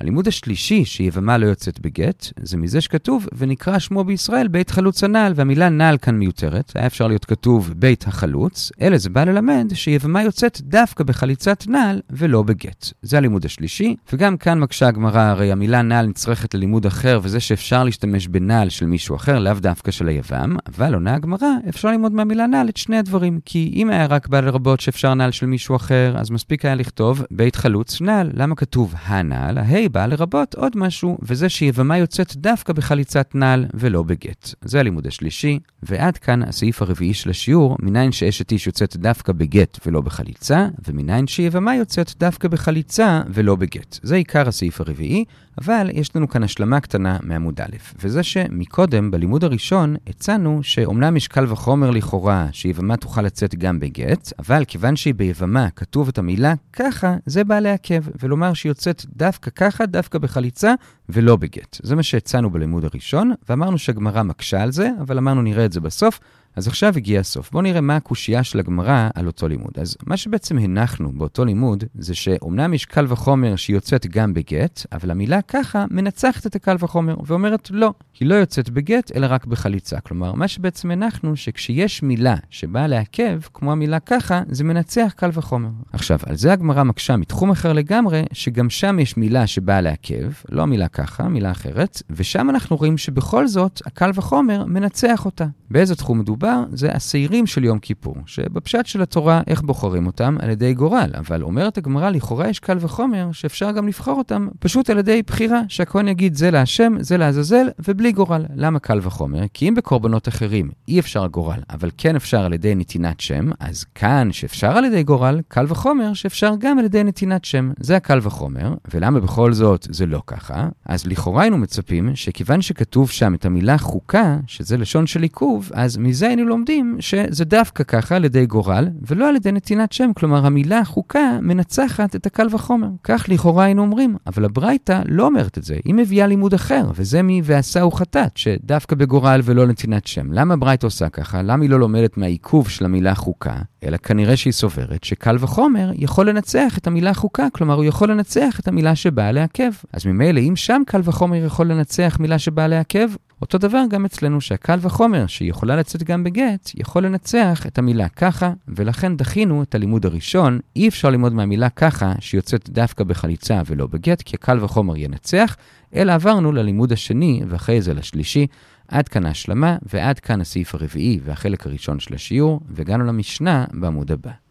הלימוד 0.00 0.28
השלישי, 0.28 0.84
שיבמה 0.84 1.38
לא 1.38 1.46
יוצאת 1.46 1.80
בגט, 1.80 2.26
זה 2.42 2.56
מזה 2.56 2.80
שכתוב, 2.80 3.26
ונקרא 3.32 3.78
שמו 3.78 4.04
בישראל 4.04 4.48
בית 4.48 4.70
חלוץ 4.70 5.04
הנעל, 5.04 5.32
והמילה 5.36 5.68
נעל 5.68 5.98
כאן 5.98 6.14
מיותרת, 6.14 6.72
היה 6.74 6.86
אפשר 6.86 7.06
להיות 7.06 7.24
כתוב 7.24 7.72
בית 7.76 8.04
החלוץ, 8.06 8.72
אלא 8.80 8.98
זה 8.98 9.10
בא 9.10 9.24
ללמד 9.24 9.72
שיבמה 9.74 10.22
יוצאת 10.22 10.60
דווקא 10.62 11.04
בחליצת 11.04 11.64
נעל 11.68 12.00
ולא 12.10 12.42
בגט. 12.42 12.86
זה 13.02 13.18
הלימוד 13.18 13.44
השלישי, 13.44 13.96
וגם 14.12 14.36
כאן 14.36 14.60
מקשה 14.60 14.88
הגמרא, 14.88 15.20
הרי 15.20 15.52
המילה 15.52 15.82
נעל 15.82 16.06
נצרכת 16.06 16.54
ללימוד 16.54 16.86
אחר, 16.86 17.20
וזה 17.22 17.40
שאפשר 17.40 17.84
להשתמש 17.84 18.28
בנעל 18.28 18.68
של 18.68 18.86
מישהו 18.86 19.16
אחר, 19.16 19.38
לאו 19.38 19.54
דווקא 19.54 19.90
של 19.90 20.08
היבם, 20.08 20.56
אבל 20.66 20.94
עונה 20.94 21.14
הגמרא, 21.14 21.48
אפשר 21.68 21.88
ללמוד 21.88 22.12
מהמילה 22.12 22.46
נעל 22.46 22.68
את 22.68 22.76
שני 22.76 22.98
הדברים, 22.98 23.40
כי 23.44 23.72
אם 23.76 23.90
היה 23.90 24.06
רק 24.06 24.28
בא 24.28 24.40
לרבות 24.40 24.80
שאפשר 24.80 25.14
נעל 25.14 25.30
של 25.30 25.46
מישהו 25.46 25.76
אחר, 25.76 26.14
אז 26.18 26.30
מספיק 26.30 26.64
היה 26.64 26.74
לכתוב 26.74 27.22
בית 27.30 27.56
חלוץ 27.56 28.00
נעל. 28.00 28.30
למה 28.34 28.54
כתוב 28.54 28.94
הנעל? 29.06 29.58
ההי 29.58 29.85
באה 29.88 30.06
לרבות 30.06 30.54
עוד 30.54 30.72
משהו, 30.76 31.18
וזה 31.22 31.48
שיבמה 31.48 31.98
יוצאת 31.98 32.36
דווקא 32.36 32.72
בחליצת 32.72 33.34
נעל 33.34 33.66
ולא 33.74 34.02
בגט. 34.02 34.54
זה 34.64 34.80
הלימוד 34.80 35.06
השלישי, 35.06 35.58
ועד 35.82 36.18
כאן 36.18 36.42
הסעיף 36.42 36.82
הרביעי 36.82 37.14
של 37.14 37.30
השיעור, 37.30 37.76
מניין 37.80 38.12
שאשת 38.12 38.52
איש 38.52 38.66
יוצאת 38.66 38.96
דווקא 38.96 39.32
בגט 39.32 39.78
ולא 39.86 40.00
בחליצה, 40.00 40.68
ומניין 40.88 41.26
שיבמה 41.26 41.76
יוצאת 41.76 42.12
דווקא 42.18 42.48
בחליצה 42.48 43.22
ולא 43.28 43.56
בגט. 43.56 43.98
זה 44.02 44.16
עיקר 44.16 44.48
הסעיף 44.48 44.80
הרביעי, 44.80 45.24
אבל 45.60 45.90
יש 45.92 46.16
לנו 46.16 46.28
כאן 46.28 46.42
השלמה 46.42 46.80
קטנה 46.80 47.18
מעמוד 47.22 47.60
א', 47.60 47.76
וזה 48.02 48.22
שמקודם, 48.22 49.10
בלימוד 49.10 49.44
הראשון, 49.44 49.96
הצענו 50.06 50.60
שאומנם 50.62 51.16
יש 51.16 51.28
קל 51.28 51.52
וחומר 51.52 51.90
לכאורה 51.90 52.48
שיבמה 52.52 52.96
תוכל 52.96 53.22
לצאת 53.22 53.54
גם 53.54 53.80
בגט, 53.80 54.32
אבל 54.38 54.64
כיוון 54.64 54.96
שהיא 54.96 55.14
ביבמה 55.14 55.70
כתוב 55.70 56.08
את 56.08 56.18
המילה 56.18 56.54
ככה, 56.72 57.16
זה 57.26 57.44
בא 57.44 57.58
לעכב, 57.58 58.02
ולומר 58.22 58.54
שהיא 58.54 58.70
יוצאת 58.70 59.04
דווקא 59.16 59.50
ככה, 59.50 59.75
דווקא 59.84 60.18
בחליצה, 60.18 60.74
ולא 61.08 61.36
בגט. 61.36 61.76
זה 61.82 61.96
מה 61.96 62.02
שהצענו 62.02 62.50
בלימוד 62.50 62.84
הראשון, 62.84 63.32
ואמרנו 63.48 63.78
שהגמרא 63.78 64.22
מקשה 64.22 64.62
על 64.62 64.72
זה, 64.72 64.90
אבל 65.00 65.18
אמרנו 65.18 65.42
נראה 65.42 65.64
את 65.64 65.72
זה 65.72 65.80
בסוף. 65.80 66.20
אז 66.56 66.68
עכשיו 66.68 66.92
הגיע 66.96 67.20
הסוף. 67.20 67.50
בואו 67.50 67.62
נראה 67.62 67.80
מה 67.80 67.96
הקושייה 67.96 68.44
של 68.44 68.58
הגמרא 68.58 69.08
על 69.14 69.26
אותו 69.26 69.48
לימוד. 69.48 69.72
אז 69.78 69.96
מה 70.06 70.16
שבעצם 70.16 70.58
הנחנו 70.58 71.12
באותו 71.12 71.44
לימוד, 71.44 71.84
זה 71.94 72.14
שאומנם 72.14 72.74
יש 72.74 72.84
קל 72.84 73.06
וחומר 73.08 73.56
שהיא 73.56 73.76
יוצאת 73.76 74.06
גם 74.06 74.34
בגט, 74.34 74.86
אבל 74.92 75.10
המילה 75.10 75.42
ככה 75.42 75.84
מנצחת 75.90 76.46
את 76.46 76.56
הקל 76.56 76.76
וחומר, 76.80 77.16
ואומרת 77.26 77.70
לא, 77.70 77.92
היא 78.20 78.28
לא 78.28 78.34
יוצאת 78.34 78.70
בגט, 78.70 79.12
אלא 79.16 79.26
רק 79.30 79.46
בחליצה. 79.46 80.00
כלומר, 80.00 80.32
מה 80.32 80.48
שבעצם 80.48 80.90
הנחנו, 80.90 81.36
שכשיש 81.36 82.02
מילה 82.02 82.36
שבאה 82.50 82.86
לעכב, 82.86 83.40
כמו 83.54 83.72
המילה 83.72 84.00
ככה, 84.00 84.42
זה 84.48 84.64
מנצח 84.64 85.12
קל 85.16 85.30
וחומר. 85.32 85.70
עכשיו, 85.92 86.18
על 86.26 86.36
זה 86.36 86.52
הגמרא 86.52 86.82
מקשה 86.82 87.16
מתחום 87.16 87.50
אחר 87.50 87.72
לגמרי, 87.72 88.22
שגם 88.32 88.70
שם 88.70 88.98
יש 88.98 89.16
מילה 89.16 89.46
שבאה 89.46 89.80
לעכב, 89.80 90.30
לא 90.48 90.62
המילה 90.62 90.88
ככה, 90.88 91.28
מילה 91.28 91.50
אחרת, 91.50 92.02
ושם 92.10 92.50
אנחנו 92.50 92.76
רואים 92.76 92.98
שבכל 92.98 93.46
זאת, 93.46 93.82
הקל 93.86 94.10
וחומר 94.14 94.64
מנצח 94.64 95.24
אותה. 95.24 95.46
באיזה 95.70 95.94
תחום 95.96 96.18
מדובר? 96.18 96.45
זה 96.72 96.92
השעירים 96.92 97.46
של 97.46 97.64
יום 97.64 97.78
כיפור, 97.78 98.16
שבפשט 98.26 98.86
של 98.86 99.02
התורה, 99.02 99.42
איך 99.46 99.62
בוחרים 99.62 100.06
אותם? 100.06 100.36
על 100.40 100.50
ידי 100.50 100.74
גורל. 100.74 101.10
אבל 101.18 101.42
אומרת 101.42 101.78
הגמרא, 101.78 102.10
לכאורה 102.10 102.48
יש 102.48 102.58
קל 102.58 102.76
וחומר, 102.80 103.28
שאפשר 103.32 103.70
גם 103.70 103.88
לבחור 103.88 104.18
אותם 104.18 104.48
פשוט 104.58 104.90
על 104.90 104.98
ידי 104.98 105.22
בחירה, 105.26 105.60
שהכהן 105.68 106.08
יגיד 106.08 106.34
זה 106.34 106.50
להשם, 106.50 106.96
זה 107.00 107.16
לעזאזל, 107.16 107.66
ובלי 107.88 108.12
גורל. 108.12 108.44
למה 108.54 108.78
קל 108.78 109.00
וחומר? 109.02 109.42
כי 109.54 109.68
אם 109.68 109.74
בקורבנות 109.74 110.28
אחרים 110.28 110.70
אי 110.88 111.00
אפשר 111.00 111.26
גורל, 111.26 111.58
אבל 111.70 111.90
כן 111.98 112.16
אפשר 112.16 112.44
על 112.44 112.52
ידי 112.52 112.74
נתינת 112.74 113.20
שם, 113.20 113.50
אז 113.60 113.84
כאן 113.94 114.28
שאפשר 114.32 114.76
על 114.76 114.84
ידי 114.84 115.02
גורל, 115.02 115.40
קל 115.48 115.64
וחומר 115.68 116.14
שאפשר 116.14 116.52
גם 116.58 116.78
על 116.78 116.84
ידי 116.84 117.04
נתינת 117.04 117.44
שם. 117.44 117.72
זה 117.80 117.96
הקל 117.96 118.18
וחומר, 118.22 118.74
ולמה 118.94 119.20
בכל 119.20 119.52
זאת 119.52 119.86
זה 119.90 120.06
לא 120.06 120.22
ככה? 120.26 120.68
אז 120.86 121.06
לכאורה 121.06 121.42
היינו 121.42 121.58
מצפים 121.58 122.16
שכיוון 122.16 122.62
שכתוב 122.62 123.10
שם 123.10 123.34
את 123.34 123.44
המילה 123.44 123.78
חוקה, 123.78 124.36
שזה 124.46 124.76
לשון 124.76 125.06
של 125.06 125.22
עיכוב, 125.22 125.70
אז 125.74 125.96
מזה 125.96 126.28
היינו 126.38 126.48
לומדים 126.50 126.96
שזה 127.00 127.44
דווקא 127.44 127.84
ככה 127.84 128.16
על 128.16 128.24
ידי 128.24 128.46
גורל, 128.46 128.88
ולא 129.08 129.28
על 129.28 129.36
ידי 129.36 129.52
נתינת 129.52 129.92
שם. 129.92 130.10
כלומר, 130.16 130.46
המילה 130.46 130.84
חוקה 130.84 131.38
מנצחת 131.42 132.16
את 132.16 132.26
הקל 132.26 132.46
וחומר. 132.50 132.88
כך 133.04 133.26
לכאורה 133.28 133.64
היינו 133.64 133.82
אומרים, 133.82 134.16
אבל 134.26 134.44
הברייתא 134.44 135.02
לא 135.08 135.26
אומרת 135.26 135.58
את 135.58 135.64
זה, 135.64 135.76
היא 135.84 135.94
מביאה 135.94 136.26
לימוד 136.26 136.54
אחר, 136.54 136.90
וזה 136.94 137.22
מי 137.22 137.40
ועשהו 137.44 137.90
חטאת, 137.90 138.36
שדווקא 138.36 138.96
בגורל 138.96 139.40
ולא 139.44 139.66
נתינת 139.66 140.06
שם. 140.06 140.32
למה 140.32 140.56
ברייתא 140.56 140.86
עושה 140.86 141.08
ככה? 141.08 141.42
למה 141.42 141.62
היא 141.62 141.70
לא 141.70 141.80
לומדת 141.80 142.16
מהעיכוב 142.16 142.68
של 142.68 142.84
המילה 142.84 143.14
חוקה? 143.14 143.56
אלא 143.84 143.96
כנראה 143.96 144.36
שהיא 144.36 144.52
סוברת 144.52 145.04
שקל 145.04 145.36
וחומר 145.40 145.90
יכול 145.94 146.28
לנצח 146.28 146.78
את 146.78 146.86
המילה 146.86 147.14
חוקה, 147.14 147.46
כלומר 147.52 147.74
הוא 147.74 147.84
יכול 147.84 148.10
לנצח 148.10 148.60
את 148.60 148.68
המילה 148.68 148.94
שבאה 148.94 149.32
לעכב. 149.32 149.70
אז 149.92 150.06
ממילא 150.06 150.40
אם 150.40 150.56
שם 150.56 150.82
קל 150.86 151.00
וחומר 151.04 151.44
יכול 151.44 151.66
לנצח 151.66 152.16
מילה 152.20 152.38
שבאה 152.38 152.68
לעכב, 152.68 153.08
אותו 153.42 153.58
דבר 153.58 153.82
גם 153.90 154.04
אצלנו 154.04 154.40
שהקל 154.40 154.78
וחומר, 154.80 155.26
שהיא 155.26 155.50
יכולה 155.50 155.76
לצאת 155.76 156.02
גם 156.02 156.24
בגט, 156.24 156.70
יכול 156.74 157.06
לנצח 157.06 157.66
את 157.66 157.78
המילה 157.78 158.08
ככה, 158.08 158.52
ולכן 158.68 159.16
דחינו 159.16 159.62
את 159.62 159.74
הלימוד 159.74 160.06
הראשון. 160.06 160.60
אי 160.76 160.88
אפשר 160.88 161.10
ללמוד 161.10 161.32
מהמילה 161.32 161.70
ככה, 161.70 162.12
שיוצאת 162.20 162.70
דווקא 162.70 163.04
בחליצה 163.04 163.62
ולא 163.66 163.86
בגט, 163.86 164.22
כי 164.22 164.36
הקל 164.36 164.64
וחומר 164.64 164.96
ינצח, 164.96 165.56
אלא 165.94 166.12
עברנו 166.12 166.52
ללימוד 166.52 166.92
השני, 166.92 167.42
ואחרי 167.48 167.82
זה 167.82 167.94
לשלישי. 167.94 168.46
עד 168.88 169.08
כאן 169.08 169.26
ההשלמה, 169.26 169.76
ועד 169.92 170.18
כאן 170.18 170.40
הסעיף 170.40 170.74
הרביעי 170.74 171.20
והחלק 171.24 171.66
הראשון 171.66 172.00
של 172.00 172.14
השיעור, 172.14 172.60
והגענו 172.68 173.04
למשנה 173.04 173.64
בעמוד 173.72 174.12
הבא. 174.12 174.45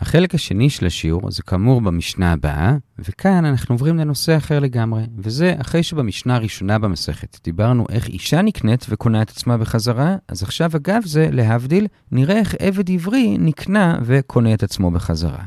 החלק 0.00 0.34
השני 0.34 0.70
של 0.70 0.86
השיעור 0.86 1.30
זה 1.30 1.42
כאמור 1.42 1.80
במשנה 1.80 2.32
הבאה, 2.32 2.76
וכאן 2.98 3.44
אנחנו 3.44 3.74
עוברים 3.74 3.96
לנושא 3.96 4.36
אחר 4.36 4.60
לגמרי, 4.60 5.02
וזה 5.18 5.54
אחרי 5.60 5.82
שבמשנה 5.82 6.34
הראשונה 6.34 6.78
במסכת 6.78 7.38
דיברנו 7.44 7.86
איך 7.90 8.08
אישה 8.08 8.42
נקנית 8.42 8.86
וקונה 8.88 9.22
את 9.22 9.30
עצמה 9.30 9.56
בחזרה, 9.58 10.16
אז 10.28 10.42
עכשיו 10.42 10.70
אגב 10.76 11.02
זה, 11.04 11.28
להבדיל, 11.32 11.86
נראה 12.12 12.38
איך 12.38 12.54
עבד 12.58 12.90
עברי 12.90 13.38
נקנה 13.38 13.98
וקונה 14.02 14.54
את 14.54 14.62
עצמו 14.62 14.90
בחזרה. 14.90 15.42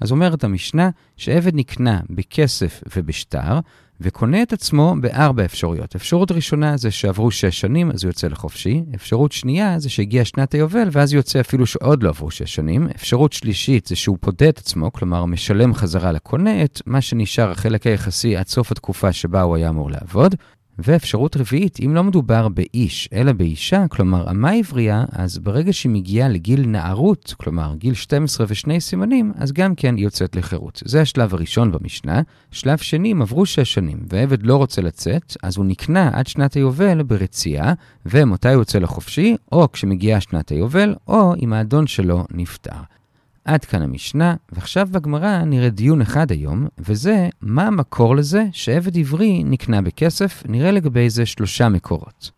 אז 0.00 0.12
אומרת 0.12 0.44
המשנה 0.44 0.90
שעבד 1.16 1.54
נקנה 1.54 2.00
בכסף 2.10 2.82
ובשטר, 2.96 3.60
וקונה 4.00 4.42
את 4.42 4.52
עצמו 4.52 4.94
בארבע 5.00 5.44
אפשרויות. 5.44 5.94
אפשרות 5.94 6.32
ראשונה 6.32 6.76
זה 6.76 6.90
שעברו 6.90 7.30
שש 7.30 7.60
שנים, 7.60 7.90
אז 7.90 8.04
הוא 8.04 8.08
יוצא 8.08 8.28
לחופשי. 8.28 8.84
אפשרות 8.94 9.32
שנייה 9.32 9.78
זה 9.78 9.88
שהגיע 9.88 10.24
שנת 10.24 10.54
היובל, 10.54 10.88
ואז 10.92 11.12
יוצא 11.12 11.40
אפילו 11.40 11.66
שעוד 11.66 12.02
לא 12.02 12.08
עברו 12.08 12.30
שש 12.30 12.54
שנים. 12.54 12.88
אפשרות 12.96 13.32
שלישית 13.32 13.86
זה 13.86 13.96
שהוא 13.96 14.18
פודה 14.20 14.48
את 14.48 14.58
עצמו, 14.58 14.92
כלומר 14.92 15.24
משלם 15.24 15.74
חזרה 15.74 16.12
לקונה 16.12 16.64
את 16.64 16.82
מה 16.86 17.00
שנשאר 17.00 17.50
החלק 17.50 17.86
היחסי 17.86 18.36
עד 18.36 18.46
סוף 18.46 18.72
התקופה 18.72 19.12
שבה 19.12 19.42
הוא 19.42 19.56
היה 19.56 19.68
אמור 19.68 19.90
לעבוד. 19.90 20.34
ואפשרות 20.78 21.36
רביעית, 21.36 21.78
אם 21.84 21.94
לא 21.94 22.04
מדובר 22.04 22.48
באיש, 22.48 23.08
אלא 23.12 23.32
באישה, 23.32 23.88
כלומר 23.88 24.30
אמה 24.30 24.50
עברייה, 24.50 25.04
אז 25.12 25.38
ברגע 25.38 25.72
שהיא 25.72 25.92
מגיעה 25.92 26.28
לגיל 26.28 26.66
נערות, 26.66 27.34
כלומר 27.36 27.74
גיל 27.78 27.94
12 27.94 28.46
ושני 28.48 28.80
סימנים, 28.80 29.32
אז 29.36 29.52
גם 29.52 29.74
כן 29.74 29.96
היא 29.96 30.04
יוצאת 30.04 30.36
לחירות. 30.36 30.82
זה 30.84 31.00
השלב 31.00 31.34
הראשון 31.34 31.72
במשנה. 31.72 32.22
שלב 32.50 32.78
שני, 32.78 33.12
אם 33.12 33.22
עברו 33.22 33.46
שש 33.46 33.74
שנים, 33.74 33.98
והעבד 34.08 34.46
לא 34.46 34.56
רוצה 34.56 34.82
לצאת, 34.82 35.36
אז 35.42 35.56
הוא 35.56 35.66
נקנה 35.66 36.10
עד 36.12 36.26
שנת 36.26 36.54
היובל 36.54 37.02
ברצייה, 37.02 37.72
ומתי 38.06 38.48
הוא 38.48 38.60
יוצא 38.60 38.78
לחופשי, 38.78 39.36
או 39.52 39.72
כשמגיעה 39.72 40.20
שנת 40.20 40.48
היובל, 40.48 40.94
או 41.08 41.34
אם 41.42 41.52
האדון 41.52 41.86
שלו 41.86 42.24
נפטר. 42.30 42.95
עד 43.46 43.64
כאן 43.64 43.82
המשנה, 43.82 44.34
ועכשיו 44.52 44.88
בגמרא 44.90 45.44
נראה 45.44 45.70
דיון 45.70 46.00
אחד 46.00 46.30
היום, 46.30 46.66
וזה 46.78 47.28
מה 47.40 47.66
המקור 47.66 48.16
לזה 48.16 48.44
שעבד 48.52 48.98
עברי 48.98 49.44
נקנה 49.44 49.82
בכסף, 49.82 50.42
נראה 50.48 50.70
לגבי 50.70 51.10
זה 51.10 51.26
שלושה 51.26 51.68
מקורות. 51.68 52.35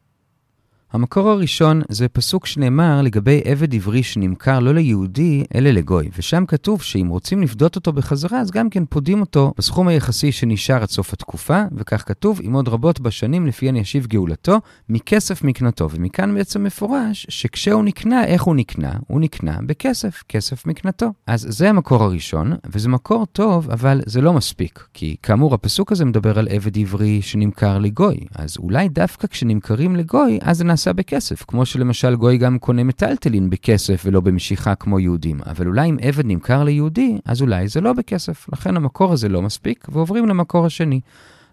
המקור 0.92 1.30
הראשון 1.30 1.82
זה 1.88 2.08
פסוק 2.08 2.46
שנאמר 2.46 3.02
לגבי 3.02 3.40
עבד 3.44 3.74
עברי 3.74 4.02
שנמכר 4.02 4.60
לא 4.60 4.74
ליהודי, 4.74 5.44
אלא 5.54 5.70
לגוי. 5.70 6.08
ושם 6.18 6.44
כתוב 6.46 6.82
שאם 6.82 7.08
רוצים 7.08 7.42
לפדות 7.42 7.76
אותו 7.76 7.92
בחזרה, 7.92 8.40
אז 8.40 8.50
גם 8.50 8.70
כן 8.70 8.84
פודים 8.84 9.20
אותו 9.20 9.52
בסכום 9.58 9.88
היחסי 9.88 10.32
שנשאר 10.32 10.82
עד 10.82 10.88
סוף 10.88 11.12
התקופה, 11.12 11.62
וכך 11.72 12.08
כתוב, 12.08 12.40
עם 12.42 12.52
עוד 12.52 12.68
רבות 12.68 13.00
בשנים 13.00 13.46
לפיהן 13.46 13.76
ישיב 13.76 14.06
גאולתו, 14.06 14.60
מכסף 14.88 15.42
מקנתו. 15.42 15.88
ומכאן 15.90 16.34
בעצם 16.34 16.64
מפורש 16.64 17.26
שכשהוא 17.28 17.84
נקנה, 17.84 18.24
איך 18.24 18.42
הוא 18.42 18.56
נקנה? 18.56 18.92
הוא 19.06 19.20
נקנה 19.20 19.58
בכסף, 19.66 20.22
כסף 20.28 20.66
מקנתו. 20.66 21.12
אז 21.26 21.46
זה 21.48 21.68
המקור 21.68 22.02
הראשון, 22.02 22.52
וזה 22.66 22.88
מקור 22.88 23.26
טוב, 23.26 23.70
אבל 23.70 24.00
זה 24.06 24.20
לא 24.20 24.32
מספיק. 24.32 24.86
כי 24.94 25.16
כאמור, 25.22 25.54
הפסוק 25.54 25.92
הזה 25.92 26.04
מדבר 26.04 26.38
על 26.38 26.48
עבד 26.50 26.78
עברי 26.78 27.22
שנמכר 27.22 27.78
לגוי. 27.78 28.16
אז 28.34 28.56
אולי 28.56 28.88
דווקא 28.88 29.26
כשנמכרים 29.26 29.96
לגוי, 29.96 30.38
אז 30.42 30.58
זה 30.58 30.64
נעשה 30.78 30.92
בכסף, 30.92 31.44
כמו 31.48 31.66
שלמשל 31.66 32.14
גוי 32.14 32.38
גם 32.38 32.58
קונה 32.58 32.84
מטלטלין 32.84 33.50
בכסף 33.50 34.02
ולא 34.06 34.20
במשיכה 34.20 34.74
כמו 34.74 35.00
יהודים. 35.00 35.40
אבל 35.46 35.66
אולי 35.66 35.90
אם 35.90 35.96
עבד 36.00 36.26
נמכר 36.26 36.64
ליהודי, 36.64 37.18
אז 37.24 37.42
אולי 37.42 37.68
זה 37.68 37.80
לא 37.80 37.92
בכסף. 37.92 38.46
לכן 38.52 38.76
המקור 38.76 39.12
הזה 39.12 39.28
לא 39.28 39.42
מספיק, 39.42 39.86
ועוברים 39.92 40.28
למקור 40.28 40.66
השני. 40.66 41.00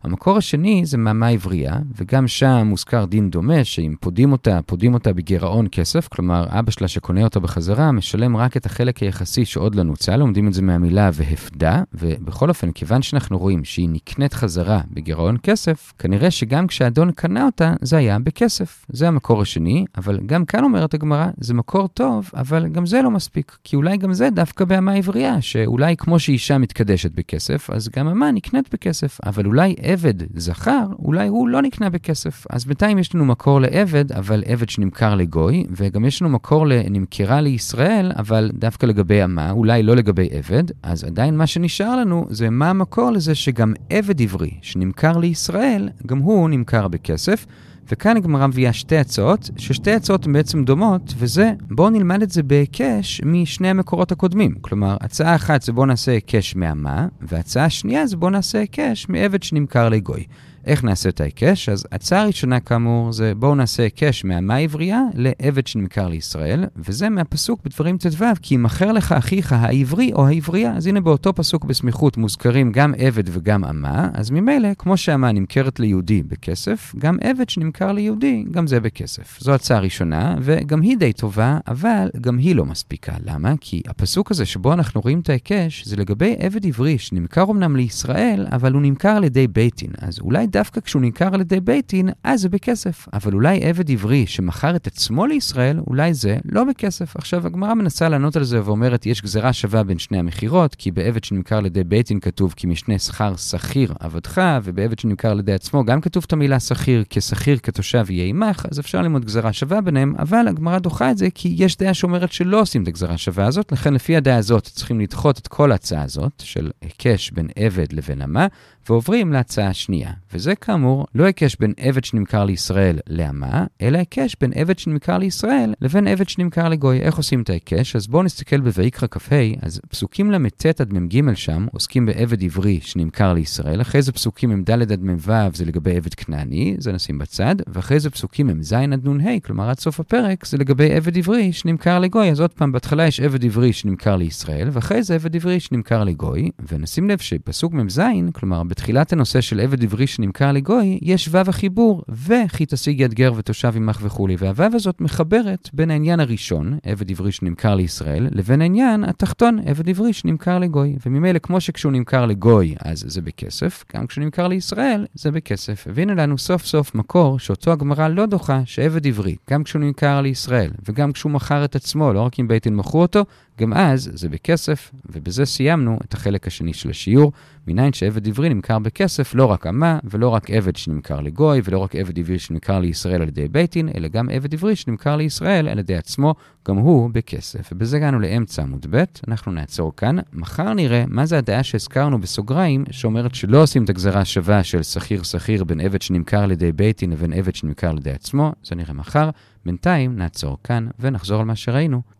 המקור 0.06 0.38
השני 0.38 0.86
זה 0.86 0.98
מאמה 0.98 1.28
עברייה, 1.28 1.74
וגם 1.96 2.28
שם 2.28 2.64
מוזכר 2.66 3.06
דין 3.06 3.30
דומה, 3.30 3.64
שאם 3.64 3.96
פודים 4.00 4.32
אותה, 4.32 4.60
פודים 4.66 4.94
אותה 4.94 5.14
בגירעון 5.14 5.68
כסף, 5.72 6.08
כלומר 6.08 6.46
אבא 6.50 6.72
שלה 6.72 6.88
שקונה 6.88 7.24
אותה 7.24 7.40
בחזרה, 7.40 7.92
משלם 7.92 8.38
רק 8.38 8.58
את 8.58 8.66
החלק 8.66 8.98
היחסי 8.98 9.46
שעוד 9.46 9.76
לא 9.76 9.84
נוצל, 9.84 10.16
לומדים 10.16 10.48
את 10.48 10.54
זה 10.54 10.62
מהמילה 10.62 11.10
והפדה, 11.14 11.84
ובכל 11.94 12.50
אופן, 12.50 12.72
כיוון 12.72 13.02
שאנחנו 13.02 13.38
רואים 13.38 13.64
שהיא 13.64 13.90
נקנית 13.92 14.34
חזרה 14.34 14.82
בגירעון 14.92 15.38
כסף, 15.44 15.94
כנראה 16.00 16.32
שגם 16.32 16.68
כשאדון 16.68 17.12
קנה 17.12 17.46
אותה, 17.46 17.74
זה 17.82 17.98
היה 17.98 18.20
בכסף. 18.20 18.86
זה 18.90 19.08
המקור 19.08 19.42
השני, 19.42 19.86
אבל 19.98 20.20
גם 20.26 20.46
כאן 20.46 20.64
אומרת 20.64 20.94
הגמרא, 20.94 21.28
זה 21.38 21.54
מקור 21.54 21.88
טוב, 21.88 22.32
אבל 22.36 22.68
גם 22.68 22.86
זה 22.86 23.02
לא 23.02 23.12
מספיק, 23.12 23.58
כי 23.64 23.76
אולי 23.76 23.98
גם 23.98 24.14
זה 24.14 24.30
דווקא 24.30 24.66
באמה 24.66 24.94
עברייה, 24.94 25.42
שאולי 25.42 25.98
כמו 25.98 26.20
שאישה 26.20 26.58
מתקדשת 26.58 27.12
בכסף, 27.12 27.70
אז 27.70 27.90
גם 27.96 28.08
אמה 28.08 28.32
נקנית 28.32 28.74
בכסף, 28.74 29.20
אבל 29.26 29.46
אולי 29.46 29.76
עבד 29.96 30.40
זכר, 30.40 30.86
אולי 31.00 31.28
הוא 31.28 31.48
לא 31.50 31.62
נקנה 31.62 31.90
בכסף. 31.90 32.46
אז 32.50 32.66
בינתיים 32.66 32.98
יש 32.98 33.16
לנו 33.16 33.26
מקור 33.26 33.62
לעבד, 33.62 34.12
אבל 34.12 34.44
עבד 34.46 34.70
שנמכר 34.70 35.16
לגוי, 35.16 35.66
וגם 35.72 36.06
יש 36.06 36.22
לנו 36.22 36.32
מקור 36.32 36.68
לנמכרה 36.68 37.42
לישראל, 37.42 38.12
אבל 38.18 38.52
דווקא 38.54 38.86
לגבי 38.86 39.24
אמה, 39.24 39.52
אולי 39.52 39.84
לא 39.84 39.96
לגבי 39.96 40.28
עבד, 40.32 40.64
אז 40.84 41.04
עדיין 41.04 41.38
מה 41.38 41.48
שנשאר 41.48 41.96
לנו 41.96 42.26
זה 42.30 42.50
מה 42.50 42.70
המקור 42.70 43.12
לזה 43.12 43.36
שגם 43.36 43.74
עבד 43.90 44.22
עברי 44.22 44.52
שנמכר 44.62 45.18
לישראל, 45.18 45.90
גם 46.06 46.18
הוא 46.18 46.50
נמכר 46.50 46.88
בכסף. 46.88 47.46
וכאן 47.92 48.18
הגמרא 48.18 48.48
מביאה 48.48 48.74
שתי 48.74 48.98
הצעות, 48.98 49.50
ששתי 49.58 49.92
הצעות 49.92 50.26
הן 50.26 50.34
בעצם 50.34 50.64
דומות, 50.64 51.14
וזה, 51.18 51.54
בואו 51.72 51.90
נלמד 51.90 52.22
את 52.22 52.32
זה 52.32 52.44
בהיקש 52.44 53.22
משני 53.26 53.68
המקורות 53.70 54.12
הקודמים. 54.12 54.56
כלומר, 54.62 54.98
הצעה 55.02 55.36
אחת 55.36 55.62
זה 55.62 55.72
בואו 55.74 55.86
נעשה 55.86 56.12
היקש 56.12 56.56
מאמה, 56.56 57.08
והצעה 57.22 57.70
שנייה 57.70 58.08
זה 58.08 58.18
בואו 58.18 58.32
נעשה 58.32 58.60
היקש 58.60 59.10
מעבד 59.10 59.44
שנמכר 59.44 59.90
לגוי. 59.90 60.24
איך 60.66 60.84
נעשה 60.84 61.10
את 61.10 61.22
ההיקש? 61.22 61.70
אז 61.70 61.88
הצעה 61.92 62.22
הראשונה 62.22 62.60
כאמור 62.60 63.12
זה 63.12 63.34
בואו 63.36 63.56
נעשה 63.56 63.84
היקש 63.84 64.26
מהמה 64.26 64.56
עברייה 64.56 65.02
לעבד 65.14 65.68
שנמכר 65.68 66.08
לישראל, 66.08 66.66
וזה 66.76 67.10
מהפסוק 67.10 67.60
בדברים 67.66 67.98
ט"ו, 67.98 68.26
כי 68.42 68.56
ימכר 68.56 68.92
לך 68.92 69.12
אחיך 69.12 69.54
העברי 69.54 70.12
או 70.14 70.28
העברייה. 70.28 70.74
אז 70.76 70.88
הנה 70.88 71.02
באותו 71.02 71.34
פסוק 71.34 71.66
בסמיכות 71.66 72.18
מוזכרים 72.18 72.72
גם 72.72 72.94
עבד 72.98 73.24
וגם 73.28 73.66
אמה, 73.66 74.10
אז 74.14 74.32
ממילא, 74.32 74.70
כמו 74.78 74.98
שאמה 74.98 75.32
נמכרת 75.32 75.80
ליהודי 75.80 76.24
בכסף, 76.24 76.96
גם 76.98 77.18
עבד 77.22 77.50
שנמכר 77.50 77.92
ליהודי, 77.92 78.46
גם 78.52 78.68
זה 78.68 78.80
בכסף. 78.80 79.40
זו 79.40 79.54
הצעה 79.54 79.80
ראשונה, 79.80 80.36
וגם 80.42 80.82
היא 80.82 80.98
די 80.98 81.14
טובה, 81.14 81.58
אבל 81.68 82.10
גם 82.22 82.38
היא 82.38 82.56
לא 82.56 82.66
מספיקה. 82.66 83.14
למה? 83.26 83.54
כי 83.62 83.82
הפסוק 83.88 84.32
הזה 84.32 84.46
שבו 84.46 84.74
אנחנו 84.74 85.02
רואים 85.02 85.20
את 85.20 85.30
ההיקש, 85.30 85.86
זה 85.86 85.96
לגבי 85.96 86.36
עבד 86.40 86.66
עברי 86.66 86.98
שנמכר 86.98 87.44
אמנם 87.44 87.76
לישראל, 87.76 88.48
אבל 88.52 88.74
הוא 88.74 88.82
נמכר 88.82 89.10
על 89.10 89.24
ידי 89.24 89.48
בית. 89.48 89.76
אז 90.02 90.20
אולי 90.20 90.48
דווקא 90.56 90.82
כשהוא 90.82 91.02
נמכר 91.02 91.34
על 91.34 91.42
ידי 91.42 91.60
בית 91.60 91.90
דין, 91.90 92.10
אז 92.24 92.42
זה 92.42 92.50
בכסף. 92.50 93.08
אבל 93.14 93.34
אולי 93.34 93.64
עבד 93.64 93.92
עברי 93.92 94.28
שמכר 94.28 94.76
את 94.76 94.88
עצמו 94.88 95.26
לישראל, 95.26 95.80
אולי 95.88 96.14
זה 96.14 96.38
לא 96.46 96.64
בכסף. 96.64 97.16
עכשיו, 97.16 97.48
הגמרא 97.48 97.74
מנסה 97.74 98.10
לענות 98.10 98.36
על 98.36 98.44
זה 98.44 98.64
ואומרת, 98.64 99.06
יש 99.06 99.22
גזירה 99.22 99.54
שווה 99.54 99.84
בין 99.84 100.00
שני 100.00 100.20
המכירות, 100.20 100.76
כי 100.76 100.92
בעבד 100.92 101.24
שנמכר 101.24 101.58
על 101.58 101.66
ידי 101.66 101.84
בית 101.84 102.08
דין 102.08 102.20
כתוב 102.20 102.54
כי 102.58 102.68
משנה 102.68 103.00
שכר 103.00 103.36
שכיר 103.36 103.94
עבדך, 104.00 104.42
ובעבד 104.64 105.00
שנמכר 105.00 105.32
על 105.32 105.40
ידי 105.40 105.54
עצמו 105.54 105.86
גם 105.86 106.02
כתוב 106.02 106.24
את 106.28 106.34
המילה 106.34 106.60
שכיר, 106.60 107.04
כשכיר 107.10 107.58
כתושב 107.58 108.06
יהיה 108.10 108.26
עמך, 108.26 108.66
אז 108.72 108.80
אפשר 108.80 109.02
ללמוד 109.02 109.26
גזירה 109.26 109.54
שווה 109.54 109.82
ביניהם, 109.82 110.16
אבל 110.20 110.48
הגמרא 110.48 110.80
דוחה 110.80 111.12
את 111.12 111.18
זה 111.18 111.28
כי 111.36 111.56
יש 111.58 111.78
דעה 111.78 111.94
שאומרת 111.94 112.32
שלא 112.32 112.62
עושים 112.62 112.84
את 112.84 112.88
הגזירה 112.88 113.14
השווה 113.14 113.46
הזאת, 113.46 113.72
לכן 113.72 113.94
לפי 113.94 114.16
הדעה 114.16 114.38
הזאת 114.38 114.64
צריכים 114.64 115.00
לדחות 115.00 115.38
את 115.38 115.48
כל 115.48 115.72
ההצעה 115.72 116.04
הזאת 116.04 116.34
של 116.40 116.72
היקש 116.82 117.32
בין 117.32 117.48
עבד 117.56 117.94
לבין 117.94 118.22
אמה, 118.22 118.48
ועוברים 118.90 119.34
להצעה 119.34 119.68
השנייה. 119.68 120.12
וזה 120.34 120.45
כאמור 120.56 121.06
לא 121.16 121.24
היקש 121.24 121.56
בין 121.60 121.74
עבד 121.78 122.04
שנמכר 122.04 122.46
לישראל 122.46 123.00
לאמה, 123.10 123.66
אלא 123.82 123.98
היקש 123.98 124.36
בין 124.42 124.52
עבד 124.56 124.80
שנמכר 124.80 125.18
לישראל 125.18 125.74
לבין 125.82 126.08
עבד 126.08 126.30
שנמכר 126.30 126.70
לגוי. 126.70 127.02
איך 127.02 127.18
עושים 127.18 127.42
את 127.42 127.50
ההיקש? 127.50 127.96
אז 127.96 128.08
בואו 128.08 128.24
נסתכל 128.24 128.60
בויקרא 128.60 129.08
כ"ה, 129.12 129.36
אז 129.62 129.82
פסוקים 129.90 130.32
ל"ט 130.32 130.82
עד 130.82 130.94
מ"ג 130.94 131.34
שם 131.34 131.66
עוסקים 131.72 132.06
בעבד 132.06 132.44
עברי 132.44 132.80
שנמכר 132.82 133.34
לישראל, 133.34 133.82
אחרי 133.82 134.02
זה 134.02 134.12
פסוקים 134.12 134.50
מ"ד 134.50 134.72
עד 134.72 135.04
מ"ו 135.04 135.32
זה 135.54 135.66
לגבי 135.66 135.96
עבד 135.98 136.14
כנעני, 136.14 136.76
זה 136.80 136.92
נשים 136.92 137.18
בצד, 137.18 137.56
ואחרי 137.68 138.00
זה 138.00 138.10
פסוקים 138.10 138.48
מ"ז 138.48 138.74
עד 138.74 139.08
נ"ה, 139.08 139.40
כלומר 139.40 139.70
עד 139.70 139.80
סוף 139.80 140.00
הפרק, 140.00 140.46
זה 140.46 140.58
לגבי 140.58 140.94
עבד 140.94 141.18
עברי 141.18 141.54
שנמכר 141.54 142.00
לגוי. 142.00 142.32
אז 142.32 142.40
עוד 142.40 142.54
פעם, 142.54 142.72
בהתחלה 142.72 143.08
יש 143.08 143.20
עבד 143.20 143.46
עברי 143.46 143.74
שנמכר 143.74 144.16
לישראל, 144.16 144.70
ואחרי 144.72 145.04
זה 145.04 145.16
עבד 145.16 145.36
עברי 145.36 145.60
שנמכר 145.60 146.04
לגוי, 146.04 146.50
ונשים 146.72 147.10
לב 147.10 147.18
שפסוק 147.18 147.74
מ"ז, 147.74 148.02
כלומר 148.34 148.64
בתחילת 148.64 149.14
הנושא 149.14 149.42
של 149.42 149.60
עבד 149.60 149.84
עברי 149.84 150.08
שנמכר 150.08 150.35
לגוי, 150.42 151.00
יש 151.02 151.28
וו 151.28 151.38
החיבור, 151.48 152.04
וכי 152.10 152.66
תשיג 152.66 153.00
יד 153.00 153.14
גר 153.14 153.34
ותושב 153.36 153.74
עמך 153.76 154.00
וכולי. 154.02 154.36
והוו 154.40 154.76
הזאת 154.76 155.02
מחברת 155.02 155.70
בין 155.74 155.92
העניין 155.92 156.20
הראשון, 156.20 156.78
עבד 156.84 157.12
עברי 157.12 157.32
שנמכר 157.32 157.76
לישראל, 157.76 158.28
לבין 158.32 158.62
העניין 158.62 159.04
התחתון, 159.04 159.60
עבד 159.66 159.90
עברי 159.90 160.14
שנמכר 160.14 160.60
לגוי. 160.60 160.96
וממילא, 161.06 161.40
כמו 161.40 161.62
שכשהוא 161.62 161.92
נמכר 161.92 162.26
לגוי, 162.26 162.76
אז 162.80 163.06
זה 163.08 163.22
בכסף, 163.22 163.84
גם 163.96 164.08
כשהוא 164.08 164.24
נמכר 164.24 164.48
לישראל, 164.48 165.06
זה 165.14 165.32
בכסף. 165.32 165.88
והנה 165.94 166.14
לנו 166.14 166.38
סוף 166.38 166.66
סוף 166.66 166.96
מקור 166.96 167.40
שאותו 167.40 167.72
הגמרא 167.72 168.08
לא 168.08 168.26
דוחה, 168.26 168.62
שעבד 168.66 169.08
עברי, 169.08 169.36
גם 169.50 169.64
כשהוא 169.64 169.82
נמכר 169.82 170.22
לישראל, 170.22 170.72
וגם 170.90 171.12
כשהוא 171.12 171.32
מכר 171.32 171.66
את 171.66 171.76
עצמו, 171.76 172.14
לא 172.14 172.22
רק 172.22 172.40
אם 172.40 172.48
בית 172.48 172.64
דין 172.64 172.76
מכרו 172.76 173.02
אותו, 173.02 173.26
גם 173.60 173.74
אז 173.74 174.10
זה 174.14 174.30
בכסף, 174.30 174.92
ובזה 175.06 175.46
סיימנו 175.46 176.00
את 176.06 176.14
החלק 176.14 176.48
השני 176.48 176.74
של 176.74 176.90
השיעור, 176.90 177.32
מניין 177.68 177.94
שעבד 177.94 178.28
עברי 178.28 178.50
נמכר 178.50 178.80
בכסף, 178.80 179.36
לא 179.36 179.46
רק 179.46 179.68
אמה, 179.68 180.00
ולא 180.04 180.30
רק 180.30 180.50
עבד 180.52 180.76
שנמכר 180.76 181.22
לגוי, 181.22 181.62
ולא 181.64 181.78
רק 181.80 181.96
עבד 181.96 182.20
עברי 182.20 182.40
שנמכר 182.40 182.80
לישראל 182.80 183.22
על 183.22 183.28
ידי 183.28 183.48
בית 183.48 183.74
דין, 183.74 183.90
אלא 183.96 184.08
גם 184.08 184.30
עבד 184.30 184.54
עברי 184.54 184.76
שנמכר 184.76 185.16
לישראל 185.16 185.68
על 185.68 185.80
ידי 185.80 185.96
עצמו, 185.96 186.36
גם 186.68 186.76
הוא 186.76 187.10
בכסף. 187.14 187.70
ובזה 187.72 187.98
הגענו 187.98 188.20
לאמצע 188.20 188.62
עמוד 188.62 188.86
ב', 188.90 189.04
אנחנו 189.28 189.52
נעצור 189.52 189.96
כאן. 189.96 190.16
מחר 190.34 190.74
נראה 190.74 191.04
מה 191.08 191.26
זה 191.26 191.38
הדעה 191.38 191.64
שהזכרנו 191.64 192.22
בסוגריים, 192.22 192.86
שאומרת 192.92 193.36
שלא 193.36 193.64
עושים 193.64 193.84
את 193.84 193.90
הגזרה 193.90 194.22
השווה 194.22 194.64
של 194.64 194.84
שכיר-שכיר 194.84 195.64
בין 195.64 195.82
עבד 195.82 196.02
שנמכר 196.02 196.44
על 196.44 196.52
ידי 196.52 196.72
בית 196.72 197.00
דין 197.00 197.12
לבין 197.12 197.34
עבד 197.34 197.56
שנמכר 197.56 197.90
על 197.90 197.98
ידי 197.98 198.12
עצמו, 198.12 198.54
זה 198.64 198.76
נראה 198.76 198.94
מחר. 198.94 199.30
בינתיים 199.66 200.18
נעצור 200.18 200.58
כאן 200.64 200.88
ונחזור 201.00 201.40
על 201.40 201.46
מה 201.46 201.56
שראינו. 201.56 202.15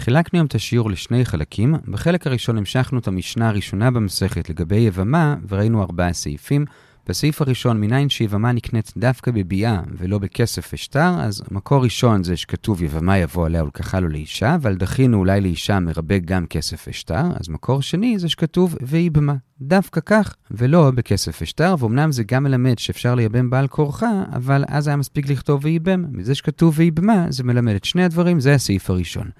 חילקנו 0.00 0.38
היום 0.38 0.46
את 0.46 0.54
השיעור 0.54 0.90
לשני 0.90 1.24
חלקים. 1.24 1.74
בחלק 1.88 2.26
הראשון 2.26 2.58
המשכנו 2.58 2.98
את 2.98 3.08
המשנה 3.08 3.48
הראשונה 3.48 3.90
במסכת 3.90 4.50
לגבי 4.50 4.76
יבמה, 4.76 5.36
וראינו 5.48 5.82
ארבעה 5.82 6.12
סעיפים. 6.12 6.64
בסעיף 7.08 7.42
הראשון, 7.42 7.80
מניין 7.80 8.08
שיבמה 8.08 8.52
נקנית 8.52 8.92
דווקא 8.96 9.30
בביאה 9.30 9.80
ולא 9.98 10.18
בכסף 10.18 10.70
ושטר, 10.72 11.20
אז 11.20 11.42
מקור 11.50 11.84
ראשון 11.84 12.24
זה 12.24 12.36
שכתוב 12.36 12.82
יבמה 12.82 13.18
יבוא 13.18 13.46
עליה 13.46 13.64
ולקחה 13.64 14.00
לו 14.00 14.08
לאישה, 14.08 14.54
אבל 14.54 14.74
דחינו 14.74 15.18
אולי 15.18 15.40
לאישה 15.40 15.80
מרבה 15.80 16.18
גם 16.18 16.46
כסף 16.46 16.84
ושטר, 16.88 17.24
אז 17.40 17.48
מקור 17.48 17.82
שני 17.82 18.18
זה 18.18 18.28
שכתוב 18.28 18.76
ויבמה. 18.82 19.34
דווקא 19.60 20.00
כך, 20.06 20.34
ולא 20.50 20.90
בכסף 20.90 21.38
ושטר, 21.42 21.74
ואומנם 21.78 22.12
זה 22.12 22.22
גם 22.24 22.42
מלמד 22.42 22.78
שאפשר 22.78 23.14
לייבם 23.14 23.50
בעל 23.50 23.68
כורחה, 23.68 24.24
אבל 24.32 24.64
אז 24.68 24.86
היה 24.86 24.96
מספיק 24.96 25.28
לכתוב 25.28 25.64
וייבם. 25.64 26.04
מזה 26.12 26.34
שכתוב 26.34 26.74
ויבמה, 26.76 27.26
זה 27.28 27.44
מלמד 27.44 27.74
את 27.74 27.84
שני 27.84 28.04
הדברים, 28.04 28.40
זה 28.40 28.54
הסעיף 28.54 28.90
הראשון. 28.90 29.30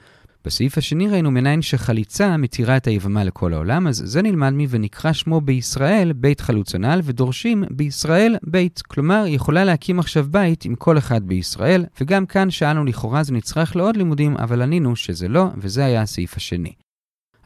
בסעיף 0.45 0.79
השני 0.79 1.09
ראינו 1.09 1.31
מניין 1.31 1.63
שחליצה 1.63 2.37
מתירה 2.37 2.77
את 2.77 2.87
היבמה 2.87 3.25
לכל 3.25 3.55
העולם, 3.55 3.87
אז 3.87 4.03
זה 4.05 4.23
נלמד 4.23 4.51
מי 4.51 4.67
ונקרא 4.71 5.13
שמו 5.13 5.41
בישראל 5.41 6.13
בית 6.13 6.41
חלוץ 6.41 6.75
הנ"ל, 6.75 7.01
ודורשים 7.05 7.65
בישראל 7.71 8.37
בית. 8.43 8.83
כלומר, 8.89 9.25
יכולה 9.27 9.65
להקים 9.65 9.99
עכשיו 9.99 10.27
בית 10.31 10.65
עם 10.65 10.75
כל 10.75 10.99
אחד 10.99 11.25
בישראל, 11.25 11.85
וגם 12.01 12.27
כאן 12.27 12.51
שאלנו 12.51 12.85
לכאורה 12.85 13.23
זה 13.23 13.33
נצרך 13.33 13.77
לעוד 13.77 13.97
לימודים, 13.97 14.37
אבל 14.37 14.63
ענינו 14.63 14.97
שזה 14.97 15.29
לא, 15.29 15.47
וזה 15.57 15.85
היה 15.85 16.03
הסעיף 16.03 16.37
השני. 16.37 16.73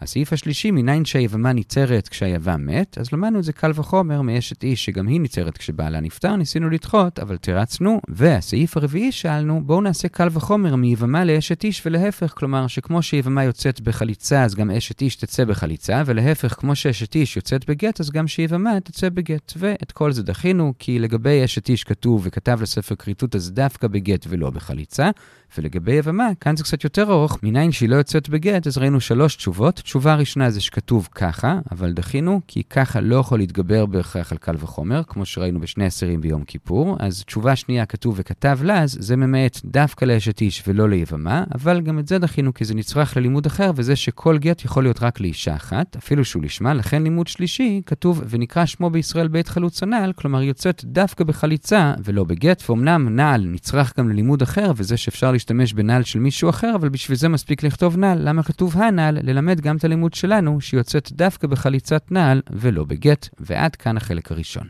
הסעיף 0.01 0.33
השלישי, 0.33 0.71
מניין 0.71 1.05
שהיבמה 1.05 1.53
ניצרת 1.53 2.09
כשהיבם 2.09 2.67
מת, 2.67 2.99
אז 2.99 3.13
למדנו 3.13 3.39
את 3.39 3.45
זה 3.45 3.53
קל 3.53 3.71
וחומר 3.75 4.23
מאשת 4.23 4.65
איש 4.65 4.85
שגם 4.85 5.07
היא 5.07 5.21
ניצרת 5.21 5.59
כשבעלה 5.59 6.01
נפטר, 6.01 6.37
ניסינו 6.37 6.71
לדחות, 6.71 7.19
אבל 7.19 7.37
תרצנו. 7.37 8.01
והסעיף 8.09 8.77
הרביעי 8.77 9.13
שאלנו, 9.13 9.63
בואו 9.65 9.81
נעשה 9.81 10.09
קל 10.09 10.29
וחומר 10.33 10.77
מיבמה 10.77 11.25
לאשת 11.25 11.65
איש 11.65 11.87
ולהפך, 11.87 12.33
כלומר 12.37 12.67
שכמו 12.67 13.03
שיבמה 13.03 13.45
יוצאת 13.45 13.81
בחליצה, 13.81 14.43
אז 14.43 14.55
גם 14.55 14.71
אשת 14.71 15.03
איש 15.03 15.17
תצא 15.17 15.45
בחליצה, 15.45 16.03
ולהפך, 16.07 16.55
כמו 16.59 16.77
שאשת 16.77 17.15
איש 17.15 17.37
יוצאת 17.37 17.71
בגט, 17.71 18.01
אז 18.01 18.11
גם 18.11 18.27
שיבמה 18.27 18.81
תצא 18.81 19.09
בגט. 19.09 19.53
ואת 19.57 19.93
כל 19.93 20.13
זה 20.13 20.23
דחינו, 20.23 20.73
כי 20.79 20.99
לגבי 20.99 21.45
אשת 21.45 21.69
איש 21.69 21.85
כתוב 21.85 22.23
וכתב 22.25 22.59
לספר 22.63 22.95
כריתות, 22.95 23.35
אז 23.35 23.53
דווקא 23.53 23.87
בגט 23.89 24.27
ולא 24.29 24.51
בחליצה. 24.51 25.11
ולגבי 25.59 25.93
יבמה, 25.93 26.29
כאן 26.41 26.57
זה 26.57 26.65
קצת 26.65 26.85
יותר 26.85 27.13
ארוך, 27.13 27.39
מניין 27.43 27.73
שהיא 27.73 27.89
לא 27.89 27.97
יוצאת 27.97 28.29
בגט, 28.29 28.67
אז 28.67 28.79
ראינו 28.79 29.01
שלוש 29.01 29.37
תשובות. 29.37 29.83
תשובה 29.85 30.13
הראשונה 30.13 30.51
זה 30.51 30.61
שכתוב 30.61 31.09
ככה, 31.15 31.59
אבל 31.73 31.93
דחינו, 31.93 32.41
כי 32.49 32.63
ככה 32.71 33.01
לא 33.01 33.17
יכול 33.17 33.39
להתגבר 33.39 33.87
בהכרח 33.87 34.33
על 34.33 34.39
קל 34.39 34.55
וחומר, 34.59 35.03
כמו 35.07 35.27
שראינו 35.27 35.61
בשני 35.61 35.87
אסירים 35.87 36.21
ביום 36.21 36.45
כיפור. 36.45 36.97
אז 37.01 37.25
תשובה 37.25 37.57
שנייה 37.57 37.87
כתוב 37.87 38.15
וכתב 38.19 38.59
לז, 38.63 38.97
זה 39.01 39.17
ממעט 39.17 39.61
דווקא 39.65 40.05
לאשת 40.05 40.41
איש 40.41 40.63
ולא 40.67 40.89
ליבמה, 40.89 41.45
אבל 41.55 41.81
גם 41.81 41.99
את 41.99 42.09
זה 42.09 42.19
דחינו 42.19 42.55
כי 42.55 42.65
זה 42.65 42.75
נצרך 42.75 43.17
ללימוד 43.17 43.47
אחר, 43.47 43.71
וזה 43.77 43.97
שכל 43.97 44.39
גט 44.39 44.65
יכול 44.65 44.83
להיות 44.83 45.03
רק 45.03 45.21
לאישה 45.21 45.57
אחת, 45.57 45.97
אפילו 45.97 46.25
שהוא 46.25 46.43
לשמה, 46.43 46.75
לכן 46.75 47.03
לימוד 47.03 47.27
שלישי 47.27 47.83
כתוב 47.87 48.23
ונקרא 48.29 48.67
שמו 48.67 48.91
בישראל 48.91 49.29
בית 49.29 49.49
חלוץ 49.49 49.83
הנעל, 49.83 50.13
כלומר 50.13 50.43
יוצאת 50.43 50.85
דווקא 50.85 51.25
בחליצה 51.25 51.95
ולא 52.05 52.25
בגט, 52.25 52.63
ואומנם 52.69 53.17
נעל 53.17 53.47
נצרך 53.51 53.99
גם 53.99 54.09
ללימוד 54.09 54.43
אחר, 54.43 54.73
וזה 54.77 54.97
שאפשר 54.97 55.33
להשתמש 55.33 55.73
בנעל 55.73 56.03
של 56.03 56.19
מישהו 56.19 56.51
אחר, 56.51 56.73
אבל 56.75 56.89
בשביל 56.89 57.17
זה 57.19 57.29
מספיק 57.29 57.63
לכתוב 57.63 57.97
נעל. 57.97 58.29
למה 58.29 58.43
כתוב 58.43 58.77
הנעל? 58.77 59.19
ללמד 59.23 59.61
גם 59.61 59.74
את 59.77 59.85
הלימוד 59.85 60.15
שלנו, 60.15 60.61
שיוצאת 60.61 61.13
דווקא 61.13 61.47
בחליצת 61.47 62.03
נעל 62.11 62.43
ולא 62.51 62.85
בגט. 62.85 63.29
ועד 63.41 63.77
כאן 63.77 63.97
החלק 63.97 64.33
הראשון. 64.33 64.69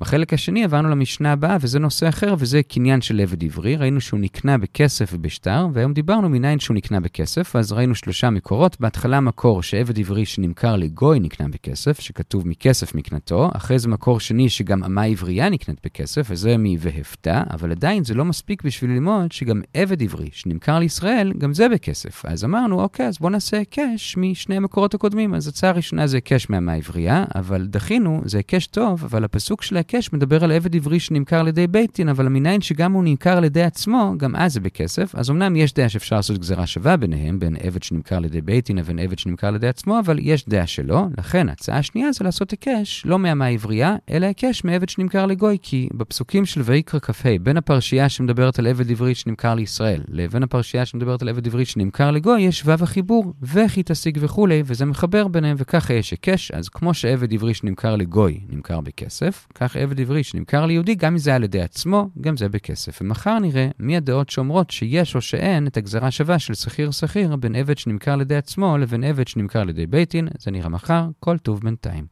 בחלק 0.00 0.32
השני 0.32 0.64
עברנו 0.64 0.88
למשנה 0.88 1.32
הבאה, 1.32 1.56
וזה 1.60 1.78
נושא 1.78 2.08
אחר, 2.08 2.34
וזה 2.38 2.62
קניין 2.62 3.00
של 3.00 3.20
עבד 3.20 3.44
עברי. 3.44 3.76
ראינו 3.76 4.00
שהוא 4.00 4.20
נקנה 4.20 4.58
בכסף 4.58 5.10
ובשטר, 5.14 5.66
והיום 5.72 5.92
דיברנו 5.92 6.28
מניין 6.28 6.58
שהוא 6.58 6.74
נקנה 6.74 7.00
בכסף, 7.00 7.56
אז 7.56 7.72
ראינו 7.72 7.94
שלושה 7.94 8.30
מקורות. 8.30 8.80
בהתחלה 8.80 9.20
מקור 9.20 9.62
שעבד 9.62 9.98
עברי 9.98 10.24
שנמכר 10.24 10.76
לגוי 10.76 11.20
נקנה 11.20 11.48
בכסף, 11.48 12.00
שכתוב 12.00 12.48
מכסף 12.48 12.94
מקנתו. 12.94 13.50
אחרי 13.56 13.78
זה 13.78 13.88
מקור 13.88 14.20
שני 14.20 14.48
שגם 14.48 14.84
אמה 14.84 15.02
עברייה 15.02 15.48
נקנית 15.48 15.78
בכסף, 15.84 16.26
וזה 16.30 16.56
מ"והפתה", 16.58 17.42
אבל 17.50 17.70
עדיין 17.70 18.04
זה 18.04 18.14
לא 18.14 18.24
מספיק 18.24 18.62
בשביל 18.62 18.90
ללמוד 18.90 19.32
שגם 19.32 19.62
עבד 19.74 20.02
עברי 20.02 20.28
שנמכר 20.32 20.78
לישראל, 20.78 21.32
גם 21.38 21.54
זה 21.54 21.68
בכסף. 21.68 22.24
אז 22.24 22.44
אמרנו, 22.44 22.82
אוקיי, 22.82 23.06
אז 23.06 23.18
בואו 23.18 23.30
נעשה 23.30 23.58
היקש 23.58 24.16
משני 24.16 24.56
המקורות 24.56 24.94
הקודמים. 24.94 25.34
אז 25.34 25.48
הצעה 25.48 25.70
הראשונה 25.70 26.06
זה 26.06 26.16
היקש 26.16 26.50
מהמה 26.50 26.72
עברייה, 26.72 27.24
אבל 27.34 27.66
דחינו, 27.66 28.22
זה 28.24 28.38
היקש 28.38 28.66
טוב, 28.66 29.04
אבל 29.04 29.24
הפסוק 29.24 29.62
של 29.62 29.76
ההיקש 29.94 30.12
מדבר 30.12 30.44
על 30.44 30.52
עבד 30.52 30.76
עברי 30.76 31.00
שנמכר 31.00 31.40
על 31.40 31.48
ידי 31.48 31.66
בית 31.66 31.96
דין, 31.96 32.08
אבל 32.08 32.26
המניין 32.26 32.60
שגם 32.60 32.92
הוא 32.92 33.04
נמכר 33.04 33.36
על 33.36 33.44
ידי 33.44 33.62
עצמו, 33.62 34.14
גם 34.16 34.36
אז 34.36 34.52
זה 34.52 34.60
בכסף. 34.60 35.14
אז 35.14 35.30
אמנם 35.30 35.56
יש 35.56 35.74
דעה 35.74 35.88
שאפשר 35.88 36.16
לעשות 36.16 36.38
גזירה 36.38 36.66
שווה 36.66 36.96
ביניהם, 36.96 37.38
בין 37.38 37.56
עבד 37.62 37.82
שנמכר 37.82 38.16
על 38.16 38.24
ידי 38.24 38.40
בית 38.40 38.66
דין 38.66 38.78
לבין 38.78 38.98
עבד 38.98 39.18
שנמכר 39.18 39.46
על 39.46 39.54
ידי 39.54 39.68
עצמו, 39.68 39.98
אבל 39.98 40.18
יש 40.20 40.48
דעה 40.48 40.66
שלא. 40.66 41.06
לכן, 41.18 41.48
ההצעה 41.48 41.78
השנייה 41.78 42.12
זה 42.12 42.24
לעשות 42.24 42.50
היקש 42.50 43.02
לא 43.06 43.18
מאמה 43.18 43.46
עברייה, 43.46 43.96
אלא 44.10 44.26
היקש 44.26 44.64
מעבד 44.64 44.88
שנמכר 44.88 45.26
לגוי, 45.26 45.58
כי 45.62 45.88
בפסוקים 45.94 46.46
של 46.46 46.60
ויקרא 46.64 47.00
כ"ה, 47.00 47.38
בין 47.42 47.56
הפרשייה 47.56 48.08
שמדברת 48.08 48.58
על 48.58 48.66
עבד 48.66 48.90
עברי 48.90 49.14
שנמכר 49.14 49.54
לישראל, 49.54 50.00
לבין 50.08 50.42
הפרשייה 50.42 50.86
שמדברת 50.86 51.22
על 51.22 51.28
עבד 51.28 51.46
עברי 51.46 51.64
שנמכר 51.64 52.10
לגוי, 52.10 52.42
יש 52.42 52.62
וו 52.64 52.72
החיבור, 52.80 53.32
וכי 53.42 53.82
תשיג 53.86 54.18
וכולי, 54.20 54.62
וזה 54.66 54.84
מחבר 54.84 55.28
ביניהם, 55.28 55.56
וככה 55.58 55.94
יש 55.94 56.10
היקש. 56.10 56.50
אז 56.50 56.68
כמו 56.68 56.94
שעבד 56.94 57.34
עברי 57.34 57.54
שנמכר 57.54 57.96
לגוי 57.96 58.40
נמכר 58.48 58.80
בכסף, 58.80 59.46
כך 59.54 59.76
עבד 59.80 60.00
עברי 60.00 60.22
שנמכר 60.22 60.66
ליהודי, 60.66 60.94
גם 60.94 61.12
אם 61.12 61.18
זה 61.18 61.34
על 61.34 61.44
ידי 61.44 61.60
עצמו, 61.60 62.08
גם 62.20 62.36
זה 62.36 62.48
בכסף. 62.48 62.98
ומחר 63.02 63.38
נראה 63.38 63.68
מי 63.78 63.96
הדעות 63.96 64.30
שאומרות 64.30 64.70
שיש 64.70 65.16
או 65.16 65.20
שאין 65.20 65.66
את 65.66 65.76
הגזרה 65.76 66.10
שווה 66.10 66.38
של 66.38 66.54
שכיר-שכיר 66.54 67.36
בין 67.36 67.54
עבד 67.54 67.78
שנמכר 67.78 68.12
על 68.12 68.20
ידי 68.20 68.36
עצמו 68.36 68.78
לבין 68.78 69.04
עבד 69.04 69.28
שנמכר 69.28 69.60
על 69.60 69.68
ידי 69.68 69.86
בית 69.86 70.10
דין. 70.10 70.28
זה 70.38 70.50
נראה 70.50 70.68
מחר, 70.68 71.08
כל 71.20 71.38
טוב 71.38 71.60
בינתיים. 71.60 72.04